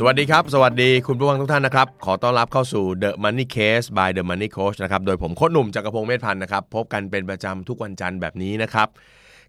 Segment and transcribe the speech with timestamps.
[0.00, 8.88] สวัสดีครับ สวัสดีคุณผู้ฟังทุกท่านนะครับ ขอต้อนรับเข้าสู่ The Money Case by The Money Coach นะครับ โดยผมโค้ชหนุ่มจักรพงศ์เมธพันธ์นะครับ พบกันเป็นประจำทุกวันจันทร์แบบนี้นะครับ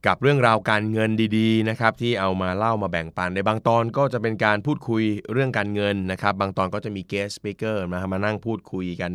[0.07, 9.11] กับเรื่องราวการเงินดีๆนะครับที่เอามาเล่ามาแบ่งปัน ในบางตอนก็จะเป็นการพูดคุยเรื่องการเงินนะครับ บางตอนก็จะมี guest speaker มามานั่งพูดคุยกัน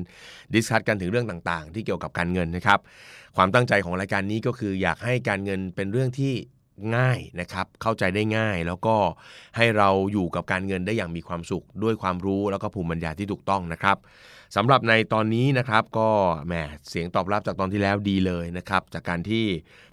[0.54, 2.78] ดิสคัทกันถึงเรื่องต่างๆ ที่เกี่ยวกับการเงินนะครับ
[3.36, 6.34] ความตั้งใจของรายการนี้ก็คืออยากให้การเงินเป็นเรื่องที่
[6.96, 8.96] ง่ายนะครับเข้าใจได้ง่าย แล้วก็
[9.56, 13.96] ให้เราอยู่กับการเงินได้อย่างมีความสุขด้วยความรู้แล้วก็ภูมิปัญญาที่ถูกต้องนะครับ
[14.56, 16.08] สำหรับในตอนนี้นะครับก็
[16.46, 16.54] แหม
[16.88, 19.44] เสียงตอบรับจากตอนที่แล้วดีเลยนะครับจากการที่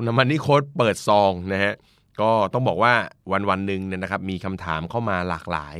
[0.06, 1.74] นำ Money Coach เปิดซองนะฮะ
[2.22, 2.94] ก็ต้องบอกว่า
[3.32, 5.78] วันวันหนึ่งเนี่ยนะครับมีคำถามเข้ามาหลากหลาย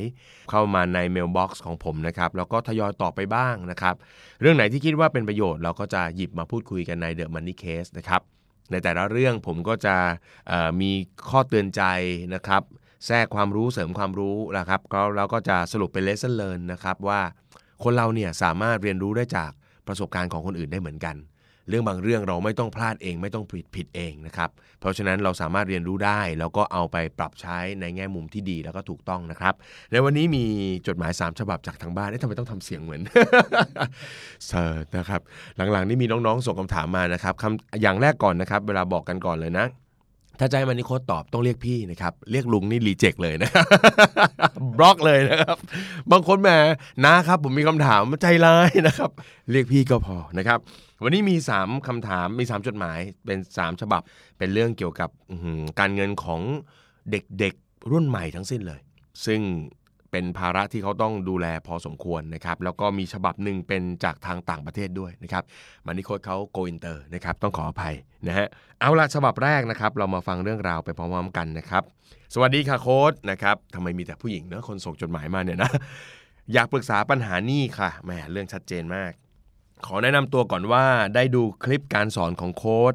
[0.50, 3.94] เข้ามาใน mailbox ของผมนะครับแล้วก็ทยอยตอบไปบ้างนะครับ
[4.40, 8.20] เรื่องไหนที่คิดว่าเป็นประโยชน์เราก็จะหยิบมาพูดคุยกันใน The Money Case นะครับ
[8.72, 9.96] ในแต่ละเรื่องผมก็จะ
[10.80, 10.90] มี
[11.28, 11.82] ข้อเตือนใจ
[12.34, 12.62] นะครับ
[13.06, 17.20] แทรกความรู้เสริมความรู้นะครับก็เราก็จะสรุปเป็น lesson learn นะครับว่า
[17.84, 19.50] คนเราเนี่ยสามารถเรียนรู้ได้จาก
[19.86, 21.16] ประสบการณ์ของคนอื่นได้เหมือนกัน
[21.68, 29.54] เรื่องบางเรื่องเราไม่ต้องพลาดเอง ไม่ต้องผิดผิดเองนะครับ เพราะฉะนั้นเราสามารถเรียนรู้ได้ แล้วก็เอาไปปรับใช้ในแง่มุมที่ดีแล้วก็ถูกต้องนะครับ
[29.92, 30.44] ในวันนี้มี
[30.86, 33.00] จดหมาย 3 ฉบับจากทางบ้านเอ๊ะทำไมต้องทำเสียงเหมือน
[34.46, 35.20] เซอร์นะครับ
[35.56, 39.66] หลังๆนี่มีน้องๆส่งคำถามมานะครับคำอย่างแรกก่อนนะครับ เวลาบอกกันก่อนเลยนะ
[40.38, 43.50] ถ้าให้มันนิโคตอบต้องเรียกพี่นะครับ เรียกลุงนี่รีเจ็คเลยนะ
[44.78, 45.56] บล็อกเลยนะครับ
[46.12, 46.50] บางคนแหม
[47.04, 49.10] นะครับ ผมมีคำถามใจร้ายนะครับ
[49.50, 50.58] เรียกพี่ก็พอนะครับ
[51.04, 54.02] วันนี้มี 3คำถามมี 3 จดหมายเป็น 3 ฉบับ
[54.38, 55.10] เป็นเรื่องเกี่ยวกับ
[55.80, 56.40] การเงินของ
[57.10, 58.80] เด็กๆรุ่นใหม่ทั้งสิ้นเลย
[59.26, 59.40] ซึ่ง
[60.10, 65.44] เป็นภาระที่เขาต้องดูแลพอสมควรนะครับ แล้วก็มีฉบับหนึ่งเป็นจากทางต่างประเทศด้วยนะครับ
[65.86, 67.94] Money Coach เขา go inter นะครับ ต้องขออภัย
[68.26, 68.46] นะฮะ
[68.80, 71.82] เอาละฉบับแรกนะครับ เรามาฟังเรื่องราวไปพร้อมๆกันนะครับ
[72.34, 75.70] สวัสดีค่ะโค้ดนะครับทำไมมีแต่ผู้หญิงเนะคนส่งจดหมายมาเนี่ยนะ
[76.52, 79.12] อยากปรึกษาปัญหานี่ค่ะแหมเรื่องชัดเจนมาก
[79.86, 80.84] ขอแนะนำตัวก่อนว่า
[81.14, 82.94] ได้ดูคลิปการสอนของโค้ด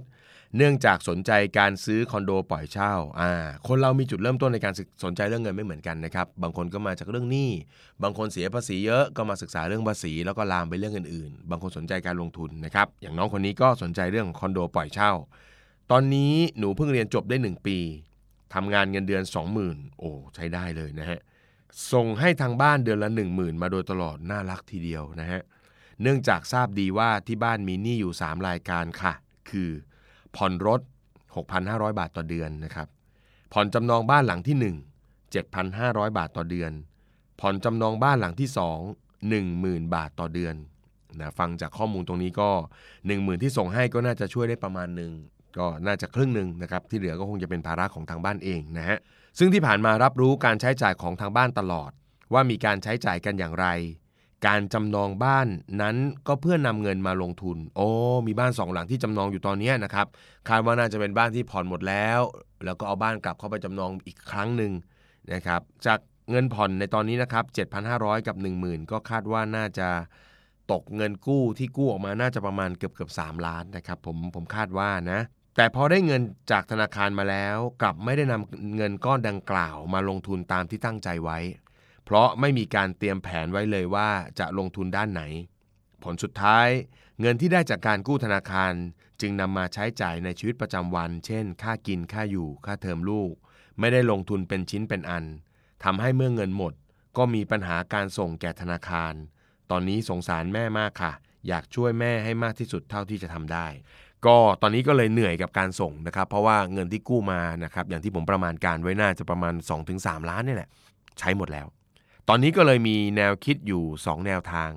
[0.57, 3.31] เนื่องจากสนใจการซื้อคอนโดปล่อยเช่าอ่า
[3.67, 7.51] คนเรามีจุดเริ่มต้นในการสนใจเรื่องเงินไม่เหมือนกันนะครับ บางคนก็มาจากเรื่องหนี้
[8.03, 15.11] บางคนเสียภาษีเยอะก็มาศึกษาเรื่องภาษี แล้วก็ลามไปเรื่องอื่นๆ บางคนสนใจการลงทุนนะครับ อย่างน้องคนนี้ก็สนใจเรื่องคอนโดปล่อยเช่า
[15.91, 17.77] ตอนนี้หนูเพิ่งเรียนจบได้ 1 ปี
[18.53, 19.23] ทำงานเงินเดือน
[19.61, 21.19] 20,000 โอ้ใช้ได้เลยนะฮะ
[21.91, 25.41] ส่งให้ทางบ้านเดือนละ 10,000 มาโดยตลอดน่ารักทีเดียวนะฮะ
[26.01, 29.13] เนื่องจากทราบดีว่าที่บ้านมีหนี้อยู่ 3 รายการค่ะ
[29.49, 29.69] คือ
[30.35, 30.81] ผ่อนรถ
[31.39, 32.87] 6,500 บาทต่อเดือนนะครับ
[33.53, 34.75] ผ่อนจำนองบ้านหลังที่
[35.11, 36.71] 1 7,500 บาทต่อเดือน
[37.39, 38.49] ผ่อนจำนองบ้านหลังที่
[39.13, 40.55] 2 10,000 บาทต่อเดือน
[41.19, 42.49] นะฟังจากข้อมูลตรงนี้ก็
[42.95, 45.11] 10,000 ที่ส่งให้ก็น่าจะช่วยได้ประมาณหนึ่ง
[45.57, 48.97] ก็น่าจะครึ่งหนึ่งนะครับที่เหลือก็คงจะเป็นภาระของทางบ้านเองนะฮะ
[49.39, 51.91] ซึ่งที่ผ่านมารับรู้การใช้จ่ายของทางบ้านตลอด
[52.33, 53.67] ว่ามีการใช้จ่ายกันอย่างไร
[54.45, 55.47] การจำนองบ้าน
[55.81, 55.95] นั้น
[56.27, 57.87] ก็เพื่อนำเงินมาลงทุน โอ้
[58.27, 60.07] มีบ้านสองหลังที่จำนองอยู่ตอนนี้นะครับ
[60.49, 62.19] คาดว่าน่าจะเป็นบ้านที่ผ่อนหมดแล้ว
[62.65, 64.71] แล้วก็เอาบ้านกลับเข้าไปจำนองอีกครั้งหนึ่ง
[65.33, 65.99] นะครับ จาก
[66.29, 67.45] เงินผ่อนในตอนนี้นะครับ
[67.85, 69.89] 7,500 กับ 10,000 ก็คาดว่าน่าจะ
[70.71, 75.21] ตกเงินกู้ที่กู้ออกมาน่าจะประมาณเกือบเกือบ3ล้านนะครับผมผมคาดว่านะ
[75.57, 76.21] แต่พอได้เงิน
[76.51, 81.39] จากธนาคารมาแล้ว กลับไม่ได้นำเงินก้อนดังกล่าว มาลงทุนตามที่ตั้งใจไว้
[82.09, 84.09] เพราะไม่มีการเตรียมแผนไว้เลยว่า
[84.39, 85.23] จะลงทุนด้านไหน
[86.03, 86.67] ผลสุดท้าย
[87.19, 88.73] เงินที่ได้จากการกู้ธนาคาร
[89.21, 93.33] จึงนำมาใช้จ่ายในชีวิตประจำวัน เช่น ค่ากินค่าอยู่ค่าเทอมลูก
[93.79, 95.25] ไม่ได้ลงทุนเป็นชิ้นเป็นอัน
[95.83, 96.73] ทำให้เมื่อเงินหมด
[97.17, 99.13] ก็มีปัญหาการส่งแก่ธนาคาร
[99.71, 101.13] ตอนนี้สงสารแม่มากค่ะ
[101.47, 103.67] อยากช่วยแม่ให้มากที่สุดเท่าที่จะทำได้
[104.25, 109.53] ก็ตอนนี้ก็เลยเหนื่อยกับการส่งนะครับ เพราะว่าเงินที่กู้มานะครับอย่างที่ผมประมาณการไว้น่าจะประมาณ
[109.91, 110.69] 2-3 ล้านนี่แหละ
[111.19, 111.67] ใช้หมดแล้ว
[112.29, 114.71] ตอนนี้ก็เลยมีแนวคิดอยู่ 2 แนวทาง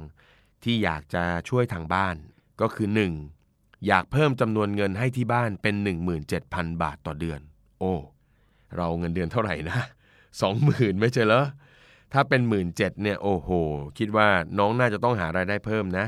[0.62, 2.16] ที่อยากจะช่วยทางบ้าน
[2.60, 2.88] ก็คือ
[3.36, 3.86] 1.
[3.86, 5.74] อยากเพิ่มจำนวนเงินให้ที่บ้านเป็น
[6.28, 7.40] 17,000 บาทต่อเดือน
[7.78, 7.94] โอ้
[8.76, 9.80] เราเงินเดือนเท่าไหร่นะ
[10.40, 11.44] 20,000 ไม่ใช่เหรอ
[12.12, 12.66] ถ้าเป็น1 7ื่น
[13.02, 13.50] เนี่ยโอ้โห
[13.98, 16.06] คิดว่าน้องน่าจะต้องหารายได้เพิ่มนะ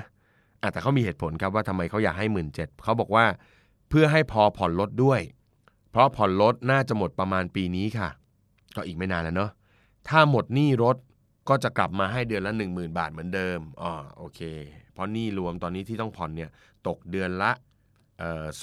[0.62, 2.48] อะแต่เขามีเหตุผลครับว่าทำไมเขาอยากให้1 7ื่น
[2.84, 3.24] เขาบอกว่า
[3.88, 5.20] เพื่อให้พอผ่อนรถด้วย
[5.90, 8.08] เพราะผ่อนรถน่าจะหมดประมาณปีนี้ค่ะ
[8.76, 9.50] ก็อีกไม่นานแล้วเนาะ
[10.08, 10.96] ถ้าหมดหนี้รถ
[11.48, 14.40] ก็จะกลับมาให้เดือนละ 10,000 บาทเหมือนเดิมอ๋อโอเค
[14.92, 16.50] เพราะหนี่รวมตอนนี้ที่ต้องผ่อนเนี่ย
[16.86, 17.52] ตกเดือนละ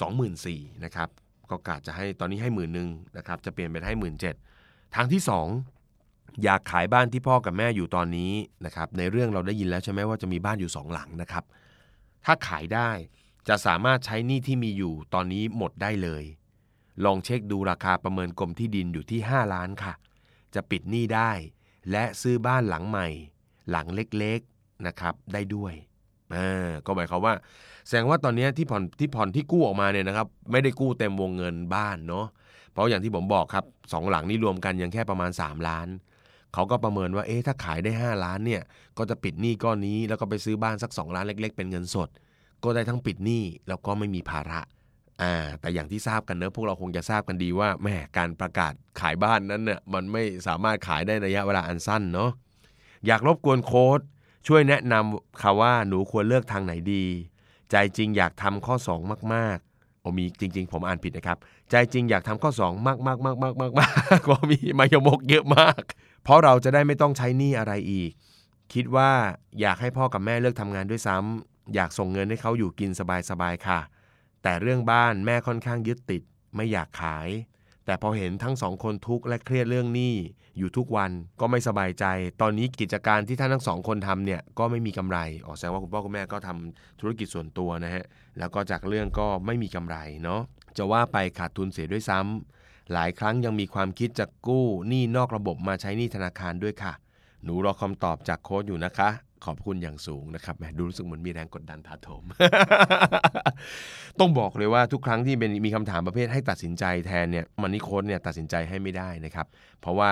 [0.00, 1.08] สองหมื่นสี่นะครับ
[1.50, 4.34] ก็กะจะให้ตอนนี้ให้หมื่นหนึ่งนะครับ จะเปลี่ยนเป็นให้หมื่นเจ็ด
[4.94, 5.46] ทางที่สอง
[6.42, 8.32] อยากขายบ้านที่พ่อกับแม่อยู่ตอนนี้
[8.66, 11.44] นะครับ ในเรื่องเราได้ยินแล้วใช่ไหมว่าจะมีบ้านอยู่สองหลังนะครับ
[12.24, 12.90] ถ้าขายได้
[13.48, 16.24] จะสามารถใช้หนี้ที่มีอยู่ตอนนี้หมดได้เลย
[17.04, 19.94] ลองเช็คดูราคาประเมินกรมที่ดินอยู่ที่ 5 ล้านค่ะ
[20.54, 21.30] จะปิดหนี้ได้
[21.90, 23.08] และซื้อบ้านหลังใหม่
[23.70, 25.74] หลังเล็กๆนะครับได้ด้วย
[26.34, 27.34] อ่าก็หมายความว่า
[27.86, 32.26] แสดงว่าตอนนี้ที่ผ่อนที่ผ่อนที่กู้ออกมาเนี่ยนะครับ ไม่ได้กู้เต็มวงเงินบ้านเนาะ
[32.72, 35.88] เพราะอย่างที่ผมบอกครับสองหลังนี้รวมกันยังแค่ประมาณ 3 ล้าน
[36.54, 38.62] เขาก็ประเมินว่าเอ๊ะถ้าขายได้ 5 ล้านเนี่ย
[38.98, 42.08] ก็จะปิดหนี้ก้อนนี้ แล้วก็ไปซื้อบ้านสัก 2 ล้านเล็ก ๆ เป็นเงินสด
[42.64, 44.60] ก็ได้ทั้งปิดหนี้แล้วก็ไม่มีภาระ
[45.20, 52.30] อ่าแต่อย่างที่ทราบกันเนอะพวกเราคงจะทราบกันดีว่าแม่การประกาศขายบ้านนั้นเนี่ยมันไม่สามารถขายได้ระยะเวลาอันสั้นเนาะ
[53.06, 54.00] อยากรบกวนโค้ด
[54.46, 57.04] ช่วยแนะนำค่ะว่าหนูควรเลือกทางไหนดี
[57.70, 61.38] ใจจริงอยากทำข้อ 2 มากๆโอมีจริง ๆ ผมอ่านผิดนะครับ
[61.70, 63.92] ใจจริงอยากทำข้อ 2 มากมากมากมากมากมาก
[64.28, 65.82] ก็มีมายมกเยอะมาก
[66.22, 68.10] เพราะเราจะได้ไม่ต้องใช้หนี้อะไรอีก
[68.72, 69.10] คิดว่า
[69.60, 72.90] อยากให้พ่อกับแม่เลิกทำงานด้วยซ้ำอยากส่งเงินให้เขาอยู่กิน
[73.30, 73.80] สบายๆค่ะ
[74.42, 76.22] แต่เรื่องบ้านแม่ค่อนข้างยึดติด
[76.56, 77.28] ไม่อยากขาย
[77.84, 80.14] แต่พอเห็นทั้งสองคนทุกข์และเครียดเรื่องหนี้
[80.58, 81.10] อยู่ทุกวัน
[81.40, 82.04] ก็ไม่สบายใจ
[82.40, 88.04] ตอนนี้กิจการที่ท่านทั้งสองคนทำเนี่ยก็ไม่มีกำไรอ๋อแสดงว่าคุณพ่อคุณแม่ก็ทำธุรกิจส่วนตัวนะฮะ
[88.38, 90.40] แล้วก็จากเรื่องก็ไม่มีกำไรเนาะ
[90.76, 96.92] จะว่าไปขาดทุนเสียด้วยซ้ำหลายครั้งยังมีความคิดจะกู้หนี้นอกระบบมาใช้หนี้ธนาคารด้วยค่ะ
[97.44, 99.08] หนูรอคำตอบจากโค้ดอยู่นะคะ
[99.46, 102.24] ขอบคุณอย่างสูงนะครับแหมดูรู้สึกเหมือนมีแรงกดดันถาโถม
[104.20, 109.46] ต้องบอกเลยว่าทุกครั้งที่เป็นมีคำถามประเภทให้ตัดสินใจแทนเนี่ยมันนี่โค้ดเนี่ยตัดสินใจให้ไม่ได้นะครับ
[109.80, 110.10] เพราะว่า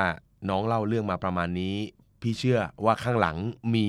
[0.48, 1.76] น้องเล่าเรื่องมาประมาณนี้
[2.22, 3.36] พี่เชื่อว่าข้างหลัง
[3.74, 3.88] มี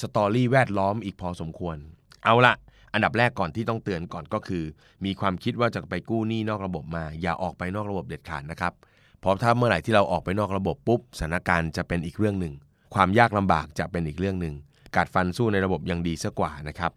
[0.00, 1.76] สตอรี่แวดล้อมอีกพอสมควร
[2.24, 2.54] เอาละ
[2.94, 4.64] อันดับแรกก่อนที่ต้องเตือนก่อนก็คือ
[5.04, 8.72] มีความคิดว่าจะไปกู้หนี้นอกระบบมา อย่าออกไปนอกระบบเด็ดขาดนะครับ
[9.20, 12.54] เพราะถ้าเมื่อไหร่ที่เราออกไปนอกระบบปุ๊บสถานการณ์จะเป็นอีกเรื่องหนึ่ง
[12.94, 14.54] ความยากลำบากจะเป็นอีกเรื่องหนึ่ง
[14.96, 16.92] กัดฟันสู้ในระบบยังดีซะกว่านะครับ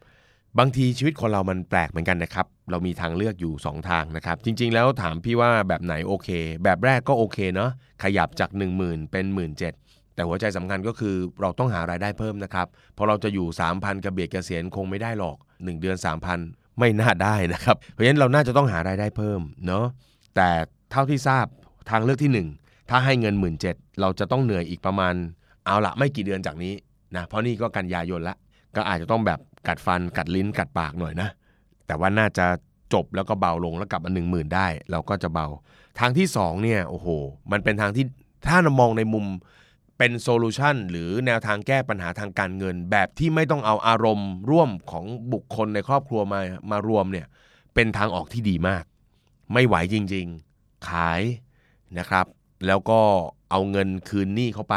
[0.59, 6.30] บางทีชีวิตคนเรามันแปลกเหมือนกันนะครับ เรามีทางเลือกอยู่ 2 ทางนะครับ จริง ๆ แล้วถามพี่ว่าแบบไหนโอเค
[6.63, 7.71] แบบแรกก็โอเคเนาะ
[8.03, 9.51] ขยับจาก 1 0,000 เป็น 1 7ื่น
[10.15, 15.98] แต่หัวใจสำคัญก็คือเราต้องหารายได้เพิ่มนะครับ เพราะเราจะอยู่ 3,000 กระเบียดเกษียณคงไม่ได้หรอก 1 เดือน
[16.38, 19.86] 3,000 ไม่น่าได้นะครับ เพราะฉะนั้นเราน่าจะต้องหารายได้เพิ่มเนาะ
[20.36, 20.50] แต่
[20.91, 21.45] เท่าที่ทราบ
[21.89, 25.13] ทางเลือกที่ 1 ถ้าให้เงิน 1 7ื่นเราจะต้องเหนื่อยอีกประมาณ
[25.65, 26.74] เอาละไม่กี่เดือนจากนี้
[27.17, 28.35] นะเพราะนี่ก็กันยายนละ
[28.75, 31.29] ก็อาจจะต้องแบบกัดฟันกัดลิ้นกัดปากหน่อยนะ
[31.88, 32.45] แต่ว่าน่าจะ
[32.94, 35.47] จบแล้วก็เบาลงแล้วกลับมาหนึ่งหมื่นได้ เราก็จะเบา
[36.00, 37.07] ทางที่2เนี่ยโอ้โห
[37.51, 38.06] มันเป็นทางที่
[38.47, 39.25] ถ้าเรามองในมุม
[39.97, 46.39] เป็นโซลูชันหรือแนวทางแก้ปัญหาทางการเงิน แบบที่ไม่ต้องเอาอารมณ์ร่วมของบุคคลในครอบครัวมา
[46.71, 47.27] มารวมเนี่ย
[47.73, 48.83] เป็นทางออกที่ดีมาก
[49.53, 50.25] ไม่ไหวจริง
[50.57, 51.21] ๆ ขาย
[51.97, 52.25] นะครับ
[52.67, 53.00] แล้วก็
[53.51, 54.75] เอาเงินคืนหนี้เข้าไป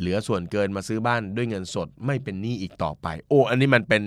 [0.00, 4.02] เหลือส่วนเกินมาซื้อบ้านด้วยเงินสดไม่เป็นหนี้อีกต่อไป โอ้ อันนี้มันเป็น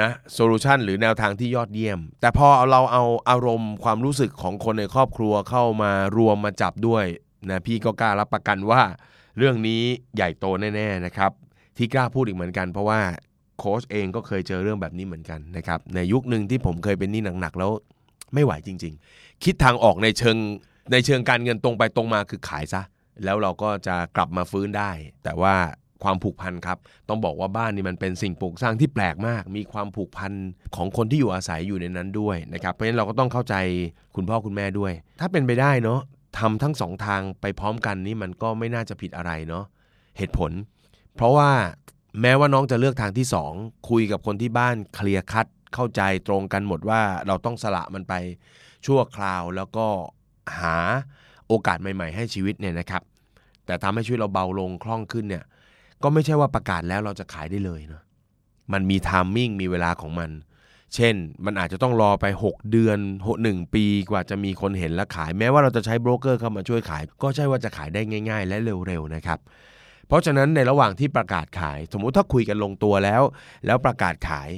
[0.00, 7.04] นะโซลูชันหรือแนวทางที่ยอดเยี่ยม แต่พอเราเอาอารมณ์ความรู้สึกของคนในครอบครัวเข้ามารวมมาจับด้วย
[7.50, 8.82] นะพี่ก็กล้ารับประกันว่า
[9.38, 9.82] เรื่องนี้
[10.16, 11.32] ใหญ่โตแน่ๆนะครับ
[11.76, 13.00] ที่กล้าพูดอีกเหมือนกัน เพราะว่า
[13.58, 17.70] โค้ชเองก็เคยเจอเรื่องแบบนี้เหมือนกันนะครับในยุคหนึ่งที่ผมเคยเป็นหนี้หนักๆแล้ว
[18.34, 20.36] ไม่ไหวจริง ๆ คิดทางออกในเชิง
[20.92, 22.82] ในเชิงการเงินตรงไปตรงมาคือขายซะ
[23.24, 24.90] แล้วเราก็จะกลับมาฟื้นได้
[25.24, 25.54] แต่ว่า
[26.02, 30.32] ความผูกพันครับ ต้องบอกว่าบ้านนี่มันเป็นสิ่งปลูกสร้างที่แปลกมาก มีความผูกพัน
[30.76, 33.54] ของคนที่อยู่อาศัยอยู่ในนั้นด้วยนะครับ เพราะฉะนั้นเราก็ต้องเข้าใจ
[34.16, 36.00] คุณพ่อคุณแม่ด้วย ถ้าเป็นไปได้เนาะ
[36.38, 39.64] ทำทั้งสองทางไปพร้อมกันนี่มันก็ไม่น่าจะผิดอะไรเนาะ
[40.18, 40.52] เหตุผล
[41.14, 41.50] เพราะว่า
[42.20, 48.14] แม้ว่าน้องจะเลือกทางที่ 2 คุยกับคนที่บ้านเคลียร์คัดเข้าใจตรงกันหมดว่าเราต้องสละมันไป
[48.86, 49.86] ชั่วคราวแล้วก็
[50.60, 50.76] หา
[51.48, 53.02] โอกาสใหม่ ๆ ให้ชีวิตเนี่ยนะครับ
[53.66, 55.44] แต่ทำให้ชีวิตเราเบาลงคล่องขึ้นเนี่ย
[56.02, 58.02] ก็ไม่ใช่ว่าประกาศแล้วเราจะขายได้เลยเนาะ
[58.72, 60.30] มันมีไทามมิ่งมีเวลาของมัน
[60.94, 62.98] เช่น มันอาจจะต้องรอไป 6 เดือน
[63.42, 69.38] หนึ่งปีกว่าจะมีคนเห็นและขาย แม้ว่าเราจะใช้โบรกเกอร์เข้ามาช่วยขาย ก็ใช่ว่าจะขายได้ง่าย ๆ และเร็วๆนะครับ
[70.08, 73.22] เพราะฉะนั้นในระหว่างที่ประกาศขาย สมมุติถ้าคุยกันลงตัวแล้ว
[73.66, 74.50] แล้วประกาศขาย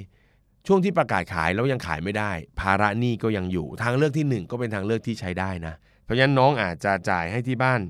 [0.66, 2.30] ช่วงที่ประกาศขายแล้วยังขายไม่ได้
[2.60, 5.74] ภาระหนี้ก็ยังอยู่ ทางเลือกที่ 1 ก็เป็นทางเลือกที่ใช้ได้นะ
[6.08, 7.80] เพราะฉะนั้นน้องอาจจะจ่ายให้ที่บ้าน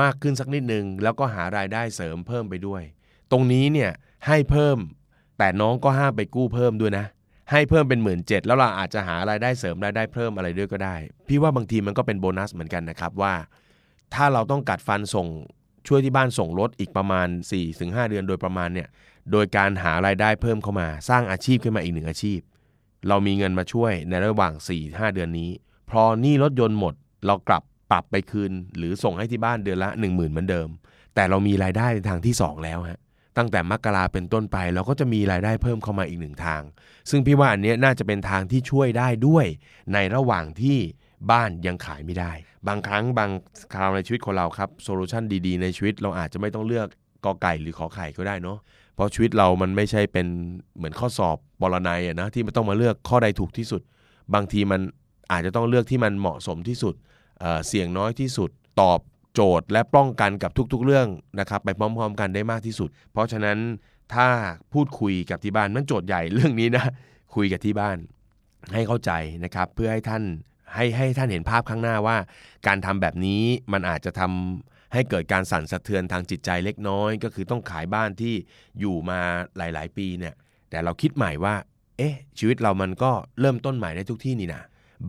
[0.00, 2.82] มากขึ้นสักนิดนึง แล้วก็หารายได้เสริมเพิ่มไปด้วย
[3.30, 3.90] ตรงนี้เนี่ย
[4.26, 4.78] ให้เพิ่ม
[5.38, 7.06] แต่น้องก็ห้ามไปกู้เพิ่มด้วยนะ
[7.50, 10.96] ให้เพิ่มเป็นหมื่นเจ็ดแล้วเราอาจจะหารายได้เสริมรายได้เพิ่มอะไรด้วยก็ได้
[11.28, 13.34] พี่ว่าบางทีมันก็เป็นโบนัสเหมือนกันนะครับว่า
[14.14, 15.26] ถ้าเราต้องกัดฟันส่ง
[15.88, 17.28] ช่วยที่บ้านส่งรถอีกประมาณ
[17.68, 18.88] 4-5 เดือนโดยประมาณเนี่ย
[19.32, 22.40] โดยการหารายได้เพิ่มเข้ามา สร้างอาชีพขึ้นมาอีกหนึ่งอาชีพ
[23.08, 24.52] เรามีเงินมาช่วยในระหว่าง
[24.84, 25.50] 4-5 เดือนนี้
[25.90, 26.94] พอหนี้รถยนต์หมด
[27.26, 30.68] เรากลับปรับไปคืน หรือส่งให้ที่บ้านเดือนละ 1 0,000เหมือนเดิม
[31.14, 33.00] แต่เรามีรายได้ในทางที่ 2 แล้วฮะ
[33.38, 36.62] ตั้งแต่มกราเป็นต้นไปเราก็จะมีรายได้เพิ่มเข้ามาอีกหนึ่งทาง
[37.10, 39.46] ซึ่งพี่ว่าอันนี้น่าจะเป็นทางที่ช่วยได้ด้วย
[39.92, 40.78] ในระหว่างที่
[41.30, 42.32] บ้านยังขายไม่ได้
[42.68, 43.30] บางครั้งบาง
[43.72, 46.86] คราวในชีวิตของเราครับโซลูชันดีๆ ในชีวิตเราอาจจะไม่ต้องเลือก
[47.24, 48.58] กอไก่หรือขอไข่ก็ได้เนาะ
[48.94, 50.26] เพราะชีวิตเรามันไม่ใช่เป็น
[50.76, 53.82] เหมือนข้อสอบบอลนัยอะนะที่มันต้องมาเลือกข้อใดถูกที่สุด
[54.34, 54.80] บางทีมัน
[55.32, 56.94] อาจจะต้องเลือกที่มันเหมาะสมที่สุด
[57.66, 58.50] เสี่ยงน้อยที่สุด
[58.80, 59.00] ตอบ
[59.34, 61.08] โจทย์และป้องกันกับทุกๆเรื่อง
[61.40, 63.58] นะครับไปพร้อมๆ กันได้มากที่สุด เพราะฉะนั้น
[64.14, 64.28] ถ้า
[64.72, 66.84] พูดคุยกับที่บ้านนั่นโจทย์ใหญ่เรื่องนี้นะ
[67.34, 67.96] คุยกับที่บ้าน
[68.74, 69.12] ให้เข้าใจ
[69.44, 70.22] นะครับ เพื่อให้ท่าน
[70.74, 72.16] ให้ให้ท่านเห็นภาพข้างหน้าว่า
[72.66, 78.34] การทำแบบนี้มันอาจจะทำให้เกิดการสั่นสะเทือนทางจิตใจเล็กน้อย ก็คือต้องขายบ้านที่
[78.80, 79.20] อยู่มา
[79.56, 80.34] หลาย ๆ ปีเนี่ย
[80.70, 81.54] แต่เราคิดใหม่ว่า
[81.98, 84.62] เอ๊ะ ชีวิตเรามันก็เริ่มต้นใหม่ได้ทุกที่นี่นะ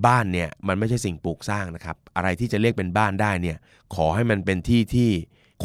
[0.06, 3.58] บ้านเนี่ยมันไม่ใช่สิ่งปลูกสร้างนะครับ อะไรที่จะเรียกเป็นบ้านได้เนี่ย
[3.96, 5.10] ขอให้มันเป็นที่ที่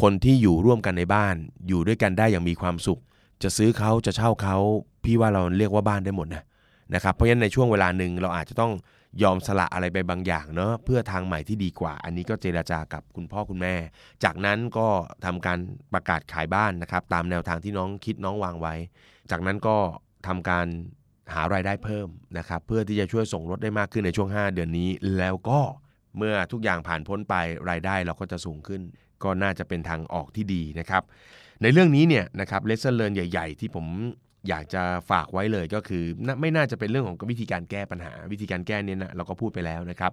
[0.01, 1.35] คนที่อยู่ร่วมกันในบ้าน
[1.67, 2.99] อยู่ด้วยกันได้อย่างมีความสุข
[3.43, 4.57] จะซื้อเขาจะเช่าเขา
[5.03, 6.43] พี่ว่าเราเรียกว่าบ้านได้หมดนะ
[6.93, 8.73] นะครับเพราะฉะนั้นในช่วงเวลาหนึ่งเราอาจจะต้อง
[9.23, 13.75] ยอมสละอะไรไปบางอย่างเนาะเพื่อทางใหม่ที่ดีกว่า อันนี้ก็เจราจากับคุณพ่อคุณแม่
[14.23, 14.87] จากนั้นก็
[15.25, 15.59] ทำการ
[15.93, 18.75] ประกาศขายบ้านนะครับ ตามแนวทางที่น้องคิดน้องวางไว้
[19.31, 19.77] จากนั้นก็
[20.27, 20.67] ทำการ
[21.33, 22.07] หารายได้เพิ่ม
[22.37, 25.59] นะครับเพื่อที่จะช่วยส่งรถได้มากขึ้นในช่วง 5 เดือนนี้ แล้วก็
[26.17, 27.35] เมื่อทุกอย่างผ่านพ้นไป
[27.69, 28.81] รายได้เราก็จะสูงขึ้น
[29.23, 31.03] ก็น่าจะเป็นทางออกที่ดีนะครับ
[31.61, 33.85] ในเรื่องนี้เนี่ยนะครับ lesson learned ใหญ่ ๆ ที่ผม
[34.47, 36.03] อยากจะฝากไว้เลยก็คือ
[36.41, 40.11] ไม่น่าจะเป็นเรื่องของวิธีการแก้ปัญหา วิธีการแก้เนี่ยนะเราก็พูดไปแล้วนะครับ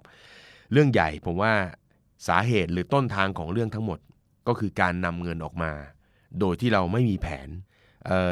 [0.73, 1.53] เรื่องใหญ่ผมว่า
[2.29, 3.99] สาเหตุหรือต้นทางของเรื่องทั้งหมด
[4.49, 5.73] ก็คือการนำเงินออกมา
[6.41, 7.49] โดยที่เราไม่มีแผน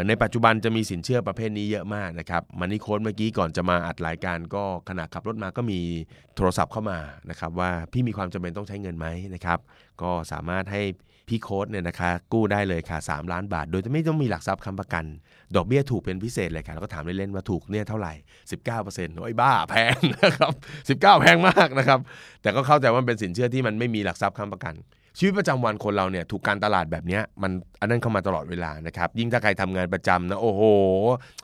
[0.08, 5.80] ในปัจจุบันจะมีสินเชื่อประเภทนี้เยอะมากนะครับ Money Coach เมื่อกี้ก่อนจะมาอัดรายการก็ขณะขับรถมาก็มี
[6.36, 6.98] โทรศัพท์เข้ามา
[7.30, 9.58] นะครับว่าพี่มีความจำเป็นต้องใช้เงินไหมนะครับ
[10.02, 10.82] ก็สามารถให้
[11.28, 15.04] พี่โค้ดเนี่ยนะคะกู้ได้เลยค่ะ 3 ล้านบาท โดยไม่ต้องมีหลักทรัพย์ค้ำประกัน
[15.56, 18.12] ดอกเบี้ยถูกเป็นพิเศษเลยค่ะ แล้วก็ถามเล่นๆว่าถูกเนี่ยเท่าไหร่
[18.66, 22.00] 19%โอ้ยบ้าแพงนะครับ 19 แพงมากนะครับ
[22.42, 24.74] แต่ก็เข้าใจว่าเป็นสินเชื่อที่มันไม่มีหลักทรัพย์ค้ำประกัน
[25.18, 30.62] ชีวิตประจำวันคนเราเนี่ยถูกการตลาดแบบนี้มันอันนั้นเข้ามาตลอดเวลานะครับยิ่งถ้าใครทำงานประจำนะโอ้โห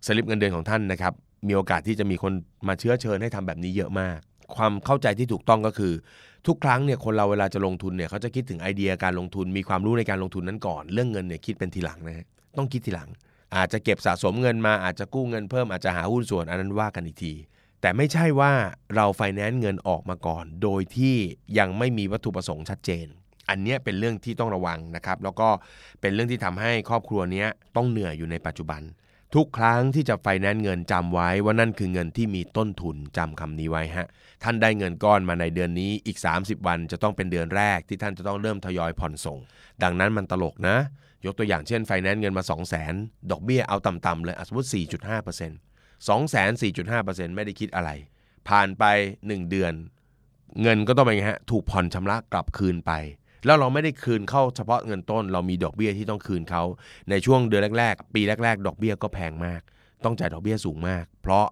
[0.07, 1.13] สลิปเงินเดือนของท่านนะครับ
[1.49, 2.33] มีโอกาสที่จะมีคน
[2.69, 4.19] มาเชื้อเชิญให้ทำแบบนี้เยอะมาก
[4.57, 5.93] ความเข้าใจที่ถูกต้องก็คือ
[6.47, 12.27] ทุกครั้งเนี่ยคนเราเวลาจะลงทุนเนี่ยเขาจะคิดถึงไอเดียการลงทุน มีความรู้ในการลงทุนนั้นก่อน เรื่องเงินเนี่ยคิดเป็นทีหลังนะฮะ
[12.57, 13.09] ต้องคิดทีหลัง
[13.57, 17.35] อาจจะเก็บสะสมเงินมาอาจจะกู้เงินเพิ่มอาจจะหาหุ้นส่วนอันนั้นว่ากันอีกที
[17.81, 18.53] แต่ไม่ใช่ว่า
[18.97, 21.17] เราไฟแนนซ์เงินออกมาก่อน โดยที่
[21.59, 23.07] ยังไม่มีวัตถุประสงค์ชัดเจน
[23.49, 25.49] อันนี้เป็นเรื่องที่ต้องระวังนะครับ แล้วก็
[26.01, 27.45] เป็นเรื่องที่ทำให้ครอบครัวนี้
[27.77, 28.83] ต้องเหนื่อยอยู่ในปัจจุบัน
[29.35, 34.07] ทุกครั้งที่จะไฟแนนซ์เงินจำไว้ว่านั่นคือเงินที่มีต้นทุนจำคำนี้ไว้ฮะ
[34.43, 39.39] ท่านได้เงินก้อนมาในเดือนนี้อีก 30 วันจะต้องเป็นเดือนแรกที่ท่านจะต้องเริ่มทยอยผ่อนส่ง
[39.83, 40.77] ดังนั้นมันตลกนะ
[41.25, 44.81] ยกตัวอย่างเช่นไฟแนนซ์เงินมา 2 0 0 0 0 0ดอกเบี้ยเอาต่ำๆเลยสมมติ 4.5% 2
[46.33, 46.33] 4
[46.91, 47.91] 5 ไม่ได้คิดอะไร
[48.49, 48.85] ผ่านไป
[49.17, 49.73] 1 เดือน
[50.63, 52.93] เงินก็ต้องเป็นไงฮะ ถูกผ่อนชำระกลับคืนไป
[53.47, 56.63] แล้วเราไม่ได้คืนเข้าเฉพาะเงินต้น เรามีดอกเบี้ยที่ต้องคืนเขา
[57.11, 59.61] ในช่วงเดือนแรก ๆ ปีแรก ๆ ดอกเบี้ยก็แพงมาก
[60.05, 61.47] ต้องจ่ายดอกเบี้ยสูงมาก เพราะ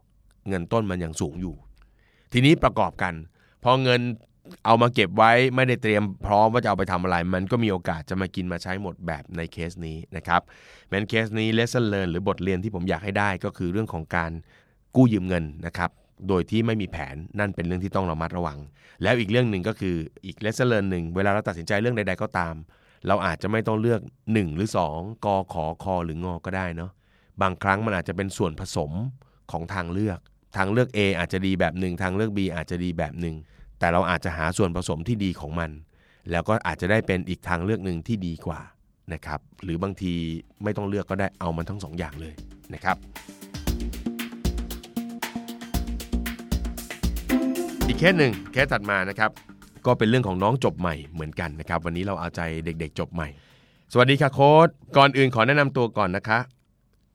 [0.48, 1.54] เงินต้นมันยังสูงอยู่
[2.32, 3.14] ทีนี้ประกอบกัน
[3.64, 4.00] พอเงิน
[4.66, 10.40] เอามาเก็บไว้ไม่ได้เตรียมพร้อมว่าจะเอาไปทำอะไร มันก็มีโอกาสจะมากินมาใช้หมดแบบในเคสนี้นะครับ
[10.88, 14.30] แมนเคสนี้ lesson learn หรือบทเรียนที่ผมอยากให้ได้ก็คือเรื่องของการ
[14.96, 15.90] กู้ยืมเงินนะครับ
[16.28, 18.58] โดยที่ไม่มีแผนนั่นเป็นเรื่องที่ต้องระมัดระวัง
[19.02, 19.96] แล้วอีกเรื่องหนึ่งก็คือ
[20.26, 22.54] อีก lesson หนึ่งเวลาเราตัดสินใจเรื่องใด ๆก็ตาม
[23.06, 26.90] เราอาจจะไม่ต้องเลือก 1 หรือ 2กอขอคอหรืองอก็ได้เนาะ
[27.42, 28.92] บางครั้งมันอาจจะเป็นส่วนผสม
[29.50, 30.18] ของทางเลือก
[30.56, 33.36] ทางเลือก A อาจจะดีแบบหนึ่งทางเลือก B อาจจะดีแบบหนึ่ง
[33.78, 35.70] แต่เราอาจจะหาส่วนผสมที่ดีของมัน
[36.30, 38.60] แล้วก็อาจจะได้เป็นอีกทางเลือกหนึ่งที่ดีกว่า
[39.12, 40.12] นะครับหรือบางที
[40.62, 42.34] ไม่ต้องเลือกก็ได้เอามันทั้งสองอย่างเลย
[42.74, 42.96] นะครับ
[47.90, 49.30] อีกเคสหนึ่งเคสถัดมานะครับ
[49.86, 53.28] ก็เป็นเรื่องของน้องจบใหม่เหมือนกันนะครับ วันนี้เราเอาใจเด็กๆ จบใหม่
[53.92, 56.38] สวัสดีค่ะโค้ดก่อนอื่นขอแนะนำตัวก่อนนะคะ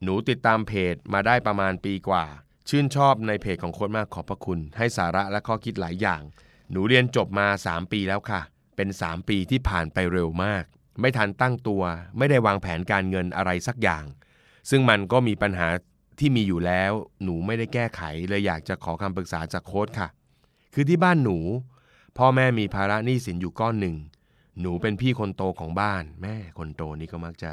[0.03, 2.23] หนูติดตามเพจมาได้ประมาณปีกว่า
[2.69, 6.21] ชื่นชอบในเพจของโค้ดมากขอบพระคุณ ให้สาระและข้อคิดหลายอย่าง
[6.71, 8.41] หนูเรียนจบมา 3 ปีแล้วค่ะ
[8.75, 10.63] เป็น 3 ปีที่ผ่านไปเร็วมาก
[10.99, 11.83] ไม่ทันตั้งตัว
[12.17, 14.03] ไม่ได้วางแผนการเงินอะไรสักอย่าง
[14.69, 15.67] ซึ่งมันก็มีปัญหา
[16.19, 16.91] ที่มีอยู่แล้ว
[17.23, 20.09] หนูไม่ได้แก้ไขเลยอยากจะขอคำปรึกษาจากโค้ดค่ะ
[20.77, 21.37] คือที่บ้านหนู
[22.17, 23.95] พ่อแม่มีภาระหนี้สินอยู่ก้อนหนึ่ง
[24.61, 27.51] หนูเป็นพี่คนโตของบ้าน แม่คนโตนี่ก็มักจะ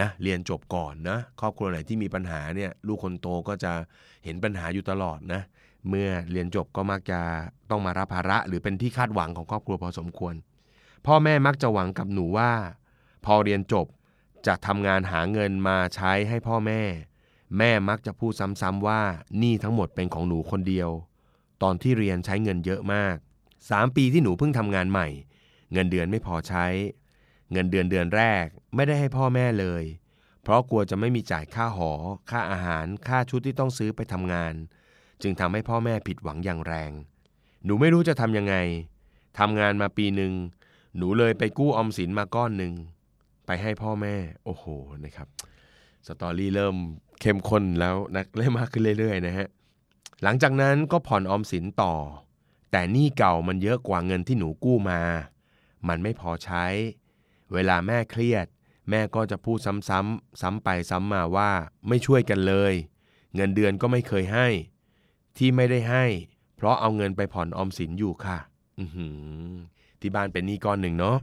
[0.00, 3.72] นะเรียนจบก่อนนะครอบครัวไหนที่มีปัญหาเนี่ยลูกคนโตก็จะ
[4.24, 5.42] เห็นปัญหาอยู่ตลอดนะ
[5.88, 7.20] เมื่อเรียนจบก็มักจะ
[7.70, 10.34] ต้องมารับภาระ หรือเป็นที่คาดหวังของครอบครัวพอสมควร
[11.06, 12.52] พ่อแม่มักจะหวังกับหนูว่า
[13.24, 13.86] พอเรียนจบ
[14.46, 16.82] จะทำงานหาเงินมาใช้ให้พ่อแม่
[17.58, 19.00] แม่มักจะพูดซ้ำๆว่า
[19.42, 20.90] นี่ทั้งหมดเป็นของหนูคนเดียว
[21.62, 23.16] ตอนที่เรียนใช้เงินเยอะมาก
[23.56, 25.08] 3 ปีที่หนูเพิ่งทำงานใหม่
[25.72, 26.66] เงินเดือนไม่พอใช้
[27.52, 29.84] เงินเดือนเดือนแรกไม่ได้ให้พ่อแม่เลย
[30.42, 31.92] เพราะกลัวจะไม่มีจ่ายค่าหอ
[32.30, 34.54] ค่าอาหาร ค่าชุดที่ต้องซื้อไปทำงาน
[35.22, 36.90] จึงทำให้พ่อแม่ผิดหวังอย่างแรง
[37.64, 38.56] หนูไม่รู้จะทำยังไง
[39.38, 40.32] ทำงานมาปีหนึ่ง
[40.96, 42.72] หนูเลยไปกู้ออมสินมาก้อนหนึ่ง
[43.46, 44.64] ไปให้พ่อแม่ โอ้โห
[45.04, 45.28] นะครับ
[46.06, 46.76] สตอรี่เริ่ม
[47.20, 49.48] เข้มข้นแล้วนะเริ่มมากขึ้นเรื่อยๆนะฮะ
[50.22, 51.94] หลังจากนั้นก็ผ่อนออมสินต่อ
[52.70, 55.00] แต่หนี้เก่ามันเยอะกว่าเงินที่หนูกู้มา
[55.88, 56.64] มันไม่พอใช้
[57.52, 58.46] เวลาแม่เครียด
[58.90, 61.50] แม่ก็จะพูดซ้ำๆซ้ำไปซ้ำมาว่า
[61.88, 62.72] ไม่ช่วยกันเลย
[63.34, 64.48] เงินเดือนก็ไม่เคยให้
[65.36, 66.04] ที่ไม่ได้ให้
[66.56, 68.38] เพราะเอาเงินไปผ่อนออมสินอยู่ค่ะ
[70.00, 71.18] ที่บ้านเป็นหนี้ก้อนหนึ่งเนาะ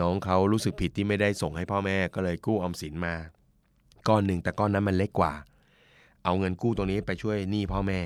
[0.00, 3.14] น้องเขารู้สึกผิดที่ไม่ได้ส่งให้พ่อแม่ก็เลยกู้ออมสินมา
[4.08, 5.32] ก้อนหนึ่งแต่ก้อนนั้นมันเล็กกว่า
[6.24, 8.00] เอาเงินกู้ตรงนี้ไปช่วยหนี้พ่อแม่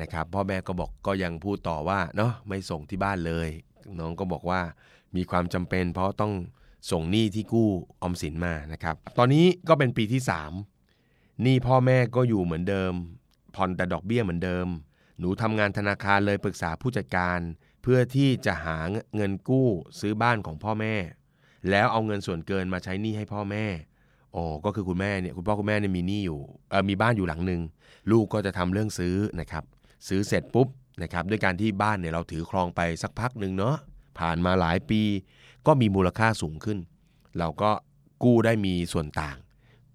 [0.00, 3.48] นะครับพ่อแม่ก็บอกก็ยังพูดต่อว่าเนาะไม่ส่งที่บ้านเลย
[3.98, 4.60] น้องก็บอกว่า
[5.16, 6.32] มีความจำเป็น เพราะต้อง
[6.90, 7.68] ส่งหนี้ที่กู้
[8.02, 10.22] ออมสินมานะครับ ตอนนี้ก็เป็นปีที่
[10.82, 12.92] 3 หนี้พ่อแม่ก็อยู่เหมือนเดิม
[13.54, 14.66] ผ่อนแต่ดอกเบี้ยเหมือนเดิม
[15.18, 17.38] หนูทำงานธนาคารเลยปรึกษาผู้จัดการ
[17.82, 18.78] เพื่อที่จะหา
[19.16, 19.68] เงินกู้
[20.00, 20.94] ซื้อบ้านของพ่อแม่
[21.70, 23.64] แล้วเอาเงินส่วนเกินมาใช้หนี้ให้พ่อแม่
[24.32, 26.40] โอ้ก็คือคุณแม่เนี่ยคุณพ่อคุณแม่เนี่ยมีหนี้อยู่
[26.70, 27.60] เออมีบ้านอยู่หลังหนึ่ง
[28.10, 29.64] ลูกก็จะทำเรื่องซื้อนะครับ
[30.06, 30.68] ซื้อเสร็จปุ๊บ
[31.02, 33.76] นะครับด้วยการที่บ้านเนี่ยเราถือครองไปสักพักหนึ่งเนาะ
[34.18, 35.02] ผ่านมาหลายปี
[35.66, 36.78] ก็มีมูลค่าสูงขึ้น
[37.38, 37.70] เราก็
[38.24, 39.36] กู้ได้มีส่วนต่าง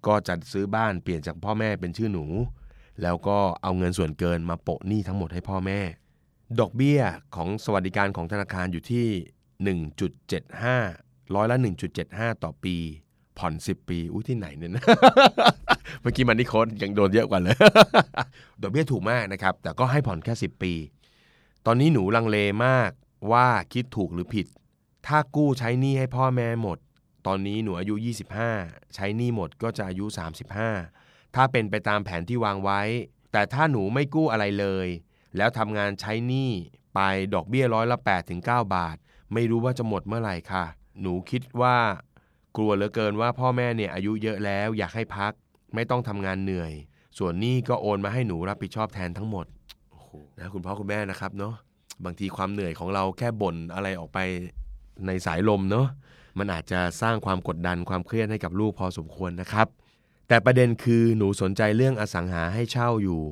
[0.06, 2.24] ก็จะซื้อบ้านเปลี่ยนจากพ่อแม่เป็นชื่อหนู
[3.02, 5.80] แล้วก็เอาเงินส่วนเกินมาโปะหนี้ทั้งหมดให้พ่อแม่
[6.60, 7.00] ดอกเบี้ย
[7.34, 9.06] ของสวัสดิการของธนาคารอยู่ที่
[10.00, 11.56] 1.75 ร้อยละ
[12.00, 12.76] 1.75 ต่อปี
[13.38, 14.84] ผ่อน 10 ปี อุ้ยที่ไหนเนี่ยนะ
[16.00, 17.56] เมื่อกี้มันนี่โค้ดยังโดนเยอะกว่าเลย
[18.62, 20.72] ดอกเบี้ยถูกมากนะครับ แต่ก็ให้ผ่อนแค่ 10 ปี
[21.66, 22.90] ตอนนี้หนูลังเลมาก
[23.32, 24.46] ว่าคิดถูกหรือผิด
[25.06, 26.78] ถ้ากู้ใช้หนี้ให้พ่อแม่หมด
[27.26, 27.94] ตอนนี้หนูอายุ
[28.44, 30.04] 25 ใช้หนี้หมดก็จะอายุ
[30.70, 32.80] 35 ถ้าเป็นไปตามแผนที่วางไว้
[33.32, 34.88] แต่ถ้าหนูไม่กู้อะไรเลย
[35.36, 36.50] แล้วทำงานใช้หนี้
[36.94, 37.00] ไป
[37.34, 38.96] ดอกเบี้ยร้อยละ8ถึง9บาท
[39.32, 40.64] ไม่รู้ว่าจะหมดเมื่อไหร่ค่ะ
[41.00, 41.76] หนูคิดว่า
[42.56, 45.32] กลัวเหลือเกินว่าพ่อแม่เนี่ยอายุเยอะแล้วอยากให้พัก
[45.74, 46.72] ไม่ต้องทำงานเหนื่อย
[47.18, 49.46] ส่วนนี้ก็โอนมาให้หนูรับผิดชอบแทนทั้งหมด
[50.38, 51.54] นะคุณพ่อคุณแม่นะครับเนาะ
[52.04, 54.18] บางทีความเหนื่อยของเราแค่บ่นอะไรออกไป
[55.06, 55.86] ในสายลมเนาะ
[56.38, 59.66] มันอาจจะสร้างความกดดันความเครียดให้กับลูกพอสมควรนะครับ
[60.28, 63.22] แต่ประเด็นคือหนูสนใจเรื่องอสังหาให้เช่าอยู่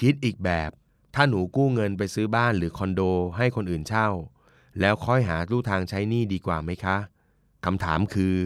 [0.00, 0.70] คิดอีกแบบ
[1.14, 3.02] ถ้าหนูกู้เงินไปซื้อบ้านหรือคอนโด
[3.36, 4.08] ให้คนอื่นเช่า
[4.80, 6.96] แล้วค่อยหาลู่ทางใช้หนี้ดีกว่าไหมคะ
[7.64, 8.36] คำถามคือ